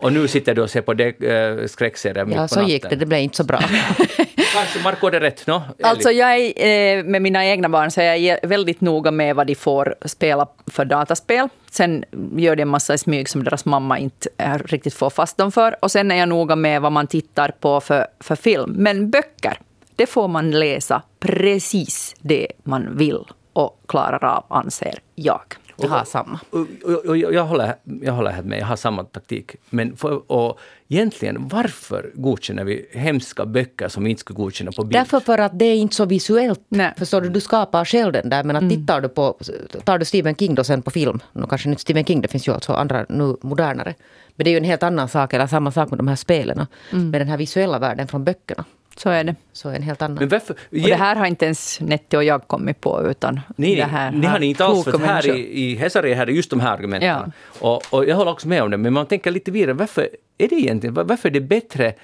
[0.00, 1.20] Och nu sitter du och ser på det,
[1.60, 2.96] uh, skräckserier mitt Ja, på så gick det.
[2.96, 3.60] Det blev inte så bra.
[4.52, 5.62] Kanske Marko hade rätt, no?
[5.82, 9.46] Alltså jag är, eh, med mina egna barn så jag är väldigt noga med vad
[9.46, 11.48] de får spela för dataspel.
[11.70, 12.04] Sen
[12.36, 14.28] gör de en massa i smyg som deras mamma inte
[14.64, 15.76] riktigt får fast dem för.
[15.84, 18.74] Och sen är jag noga med vad man tittar på för, för film.
[18.76, 19.58] Men böcker,
[19.96, 25.42] det får man läsa precis det man vill och klarar av, anser jag.
[25.76, 26.40] Jag har samma.
[26.50, 29.56] Och, och, och, jag, håller, jag håller med, jag har samma taktik.
[29.70, 30.58] Men för, och
[30.88, 35.00] egentligen, varför godkänner vi hemska böcker som vi inte skulle godkänna på bild?
[35.00, 36.60] Därför för att det är inte så visuellt.
[36.68, 36.92] Nej.
[36.96, 38.44] Förstår du, du skapar själv den där.
[38.44, 39.38] Men att tittar du på,
[39.84, 42.48] tar du Stephen King då sen på film, nu kanske inte Stephen King, det finns
[42.48, 43.94] ju alltså andra nu modernare.
[44.36, 46.66] Men det är ju en helt annan sak, eller samma sak med de här spelen.
[46.90, 48.64] Med den här visuella världen från böckerna.
[48.96, 49.34] Så är det.
[49.52, 50.18] Så är en helt annan.
[50.18, 53.76] Men varför, Och det här har inte ens Nettie och jag kommit på, utan Nej,
[53.76, 56.50] det här ni har ni inte alls, för här i, i Hesari här är just
[56.50, 57.08] de här argumenten.
[57.08, 57.30] Ja.
[57.60, 60.48] Och, och jag håller också med om det, men man tänker lite vidare, varför är
[60.48, 61.94] det egentligen, varför är det bättre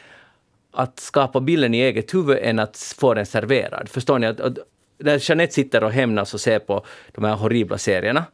[0.73, 3.89] att skapa bilden i eget huvud än att få den serverad?
[3.89, 4.27] Förstår ni?
[4.27, 4.59] Att, att,
[4.99, 8.25] när Jeanette sitter och hämnas och ser på de här horribla serierna,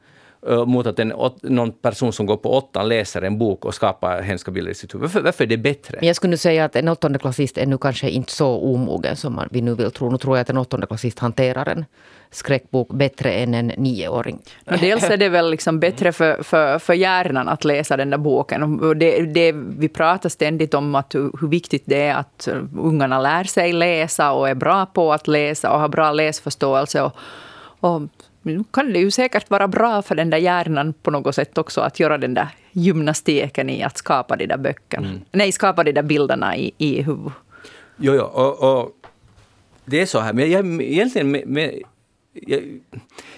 [0.67, 4.51] mot att en, någon person som går på åttan läser en bok och skapar hemska
[4.51, 5.03] bilder i sitt huvud.
[5.03, 5.97] Varför, varför är det bättre?
[6.01, 9.35] Men jag skulle nu säga att en åttondeklassist är nu kanske inte så omogen som
[9.35, 10.11] man, vi nu vill tro.
[10.11, 11.85] Nu tror jag att en åttondeklassist hanterar en
[12.31, 14.39] skräckbok bättre än en nioåring.
[14.65, 18.19] Men dels är det väl liksom bättre för, för, för hjärnan att läsa den där
[18.19, 18.81] boken.
[18.83, 23.45] Och det, det, vi pratar ständigt om att hur, viktigt det är att ungarna lär
[23.45, 27.03] sig läsa och är bra på att läsa och har bra läsförståelse.
[27.03, 27.17] Och,
[27.81, 28.03] och
[28.71, 32.01] kan det ju säkert vara bra för den där hjärnan på något sätt också att
[32.01, 35.09] göra den där gymnastiken i att skapa de där böckerna.
[35.33, 37.33] Nej, skapa de där bilderna i, i huvudet.
[37.97, 38.91] Jo, jo, och, och
[39.85, 41.83] det är så här, men jag är egentligen med, med,
[42.33, 42.63] jag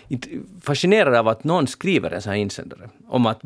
[0.09, 0.21] är
[0.63, 3.41] fascinerad av att någon skriver en sån här insändare om att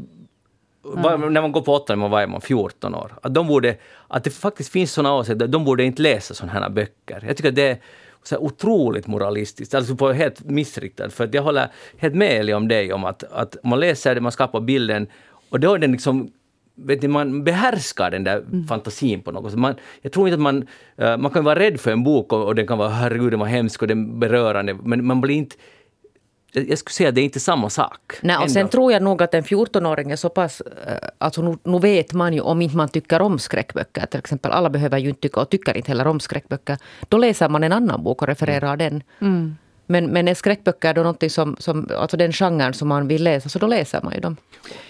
[0.82, 3.76] var, när man går på åttan, man var man 14 år, att, de borde,
[4.08, 7.24] att det faktiskt finns såna åsikter, de borde inte läsa såna här böcker.
[7.26, 7.78] Jag tycker det är
[8.22, 11.12] så här otroligt moralistiskt, alltså på helt missriktat.
[11.12, 14.32] För jag håller helt med Eli om dig om att, att man läser det, man
[14.32, 15.06] skapar bilden
[15.50, 16.30] och då är den liksom
[16.74, 19.54] vet ni, man behärskar den där fantasin på något.
[19.54, 20.66] Man, jag tror inte att man...
[20.96, 23.40] eh, man kan vara rädd för en bok och, och den kan vara herregud, den
[23.40, 25.56] var hemsk och den berörande, men man blir inte...
[26.53, 28.14] Jag, skulle säga att det är inte samma sak.
[28.20, 30.61] Nej, och sen tror jag nog att en 14-åring är så pass...
[30.61, 34.07] eh, Alltså nu, nu vet man ju om inte man tycker om skräckböcker.
[34.07, 36.78] Till exempel alla behöver ju inte tycka och tycker inte heller om skräckböcker.
[37.09, 39.03] Då läser man en annan bok och refererar den.
[39.86, 41.88] Men, men är skräckböcker då någonting som, som...
[41.98, 44.36] Alltså den genren som man vill läsa, så då läser man ju dem.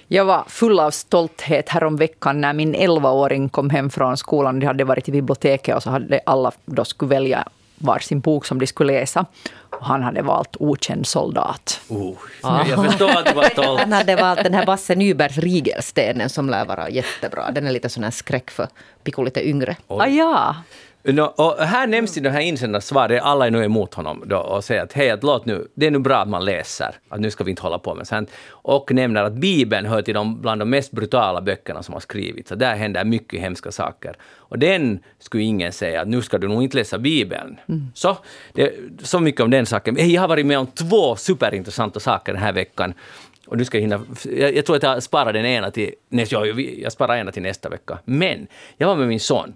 [0.08, 4.60] Jag var full av stolthet häromveckan när min 11-åring kom hem från skolan.
[4.60, 7.48] De hade varit i biblioteket och så hade alla då skulle välja
[7.80, 9.26] varsin bok som de skulle läsa.
[9.70, 11.80] Och han hade valt Okänd soldat.
[11.88, 13.80] Oh, Jag förstår att du var stolt.
[13.80, 17.50] Han hade valt den här Basse Nybergs Rigelstenen som lär vara jättebra.
[17.50, 18.68] Den är lite sån här skräck för
[19.04, 19.76] pico lite yngre.
[19.86, 20.56] Ah, ja.
[21.02, 24.64] No, här nämns i de här insändarnas svar, alla är nu emot honom då och
[24.64, 27.30] säger att hej, att låt nu, det är nu bra att man läser, att nu
[27.30, 28.30] ska vi inte hålla på med sånt.
[28.48, 32.48] Och nämner att Bibeln hör till de, bland de mest brutala böckerna som har skrivits.
[32.48, 34.16] Så där händer mycket hemska saker.
[34.36, 37.56] Och den skulle ingen säga att nu ska du nog inte läsa Bibeln.
[37.94, 38.16] Så,
[38.52, 38.72] det,
[39.02, 40.10] så mycket om den saken.
[40.10, 42.94] Jag har varit med om två superintressanta saker den här veckan.
[43.46, 44.00] Och nu ska jag hinna...
[44.24, 45.94] Jag, jag tror att jag sparar den ena till...
[46.08, 47.98] Nästa, ja, vi- jag sparar ena till nästa vecka.
[48.04, 48.46] Men
[48.76, 49.54] jag var med min son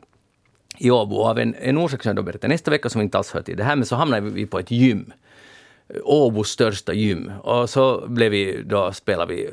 [0.79, 3.31] i Åbo av en, en orsak som jag då berättar nästa vecka som inte alls
[3.31, 5.13] hör till det här, men så hamnade vi på ett gym.
[6.05, 7.33] Åbos största gym.
[7.43, 9.51] Och så blev vi, då spelade vi,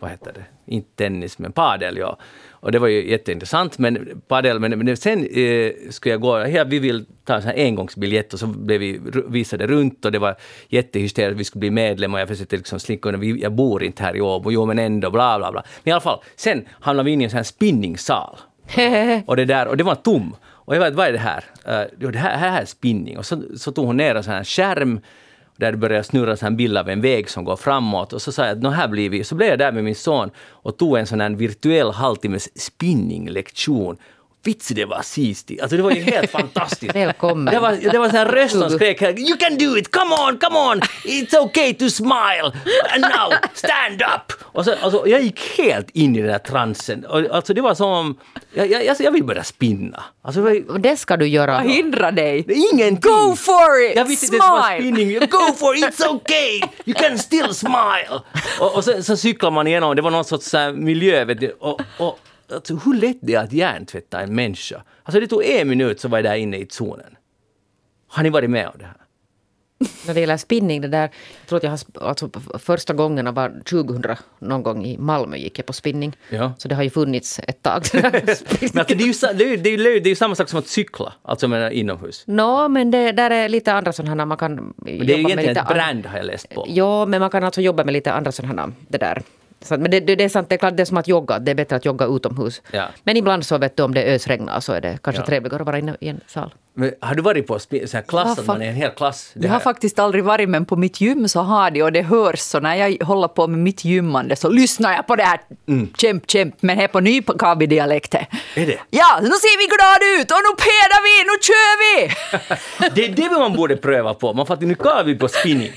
[0.00, 2.18] vad heter det, inte tennis men padel ja.
[2.50, 6.64] Och det var ju jätteintressant, men padel, men, men sen eh, skulle jag gå, ja,
[6.64, 10.18] vi vill ta en sån här engångsbiljett och så blev vi visade runt och det
[10.18, 10.36] var
[10.68, 14.16] jättehysteriskt, vi skulle bli medlem och jag försökte liksom slinka undan, jag bor inte här
[14.16, 15.64] i Åbo, jo men ändå, bla bla bla.
[15.82, 18.38] Men i alla fall, sen hamnade vi in i en sån här spinningsal.
[19.26, 20.36] Och det, där, och det var tom.
[20.42, 21.44] Och jag vet, vad är det här?
[21.68, 23.18] Uh, jo, det här, här är spinning.
[23.18, 25.00] Och så, så tog hon ner en sån här skärm
[25.56, 28.12] där det började snurra en bild av en väg som går framåt.
[28.12, 29.24] Och så sa jag att här blir vi.
[29.24, 33.96] Så blev jag där med min son och tog en sån här virtuell halvtimmes spinninglektion.
[34.42, 35.62] Vitsi, det var sistigt.
[35.62, 36.94] Alltså det var ju helt fantastiskt.
[36.94, 37.54] Välkommen.
[37.54, 39.90] Det var, det var så här röst som skrek “You can do it!
[39.90, 40.80] Come on, come on!
[41.04, 42.52] It's okay to smile!
[42.94, 47.04] And now, stand up!” och så, alltså, Jag gick helt in i den här transen.
[47.06, 48.18] Och, alltså det var som om...
[48.54, 50.04] Jag, jag, jag vill börja spinna.
[50.22, 51.52] Alltså, Och det ska du göra.
[51.52, 52.46] Vad hindrar dig?
[52.72, 53.12] ingenting.
[53.12, 53.96] Go for it!
[53.96, 56.60] Jag visste inte ens vad spinning Go for it, it's okay!
[56.84, 58.20] You can still smile!
[58.60, 61.40] Och, och sen så cyklar man igenom, det var någon sorts så här miljö, vet
[61.40, 61.56] du.
[61.60, 62.18] Och, och,
[62.52, 64.82] alltså, hur lätt det är att hjärntvätta en människa.
[65.02, 67.16] Alltså det tog en minut så var jag där inne i zonen.
[68.08, 68.96] Har ni varit med om det här?
[70.06, 71.00] När det gäller spinning, det där,
[71.40, 75.58] jag tror att jag har, alltså första gångerna var 2000 någon gång i Malmö gick
[75.58, 76.16] jag på spinning.
[76.30, 76.52] Ja.
[76.58, 77.82] Så det har ju funnits ett tag.
[77.94, 80.14] Men alltså, det, är ju, sa- det, är ju, det, är ju, det är ju
[80.16, 82.22] samma sak som att cykla, alltså menar inomhus.
[82.26, 85.56] Nå, men det där är lite andra sådana man kan Men det är ju egentligen
[85.56, 86.66] ett an- brand har jag läst på.
[86.68, 89.22] Ja, men man kan alltså jobba med lite andra sådana det där.
[89.62, 91.38] Så, men det, det, det är sant, det är klart det är som att jogga,
[91.38, 92.62] det är bättre att jogga utomhus.
[92.70, 92.88] Ja.
[93.04, 95.26] Men ibland så vet du om det ösregnar så är det kanske Ja.
[95.26, 96.50] trevligare att vara inne i en sal.
[96.74, 99.30] Men har du varit på så här klass, att man är en hel klass?
[99.34, 102.02] Det Jag har faktiskt aldrig varit, men på mitt gym så har de och det
[102.02, 102.38] hörs.
[102.40, 105.40] Så när jag håller på med mitt gymmande så lyssnar jag på det här
[105.98, 108.14] kämp, kämp, men här på Nykabi-dialekt.
[108.14, 108.78] Är det?
[108.90, 112.14] Ja, nu ser vi glada ut och nu pedar vi, nu kör vi!
[112.94, 114.32] Det är det man borde pröva på.
[114.32, 115.70] Man fattar, nu vi på spinning.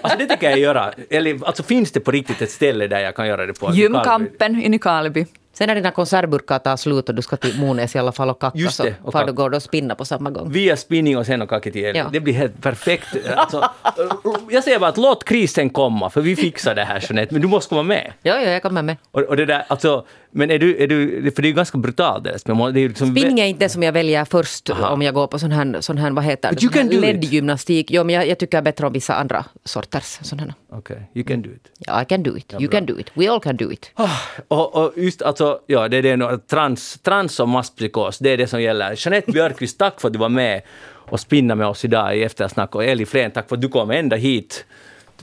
[0.00, 0.92] Alltså det tycker jag göra.
[1.10, 3.72] Eller alltså finns det på riktigt ett ställe där jag kan göra det på?
[3.72, 5.26] Gymkampen i Nykarleby.
[5.54, 8.40] Sen när dina konservburkar tar slut och du ska till Monäs i alla fall och
[8.40, 9.32] kacka Just det, så och far kacka.
[9.32, 10.52] du går och spinna på samma gång.
[10.52, 11.96] Via spinning och sen och kaketiel.
[11.96, 12.08] Ja.
[12.12, 13.16] Det blir helt perfekt.
[13.36, 13.70] Alltså,
[14.50, 17.48] jag säger bara att låt krisen komma, för vi fixar det här Jeanette, men du
[17.48, 18.12] måste komma med.
[18.22, 18.96] Ja, ja, jag kommer med.
[19.10, 21.78] Och, och det där, alltså, men är du, är du, för det är ju ganska
[21.78, 24.88] brutalt det är liksom Spinning är inte det som jag väljer först Aha.
[24.88, 26.92] om jag går på sån här, sån här vad heter det.
[27.00, 27.90] LED-gymnastik.
[27.90, 30.54] Jo, men jag, jag tycker bättre om vissa andra sorters sådana.
[30.78, 31.70] Okej, you can do it.
[31.78, 32.52] Ja, I can do it.
[32.52, 32.70] You bra.
[32.70, 33.10] can do it.
[33.14, 33.90] We all can do it.
[33.94, 34.08] Ah,
[34.48, 38.46] Och, och just alltså, ja, det är no- trans, trans och masspsykos, det är det
[38.46, 38.94] som gäller.
[38.96, 40.62] Jeanette Björkqvist, tack för att du var med
[41.10, 42.74] och spinna med oss idag i Eftersnack.
[42.74, 44.64] Och Eli Flen, tack för att du kom ända hit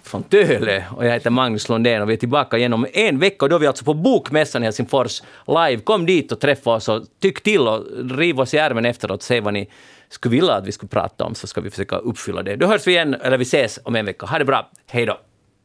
[0.03, 0.85] från Töle.
[0.95, 3.45] Och jag heter Magnus Lundén och vi är tillbaka igen om en vecka.
[3.45, 5.77] Och då är vi alltså på Bokmässan i Helsingfors live.
[5.83, 7.85] Kom dit och träffa oss och tyck till och
[8.17, 9.23] riv oss i ärmen efteråt.
[9.23, 9.69] Säg vad ni
[10.09, 12.55] skulle vilja att vi skulle prata om så ska vi försöka uppfylla det.
[12.55, 14.25] Då hörs vi igen, eller vi ses om en vecka.
[14.25, 14.69] Ha det bra.
[14.87, 15.17] Hej då!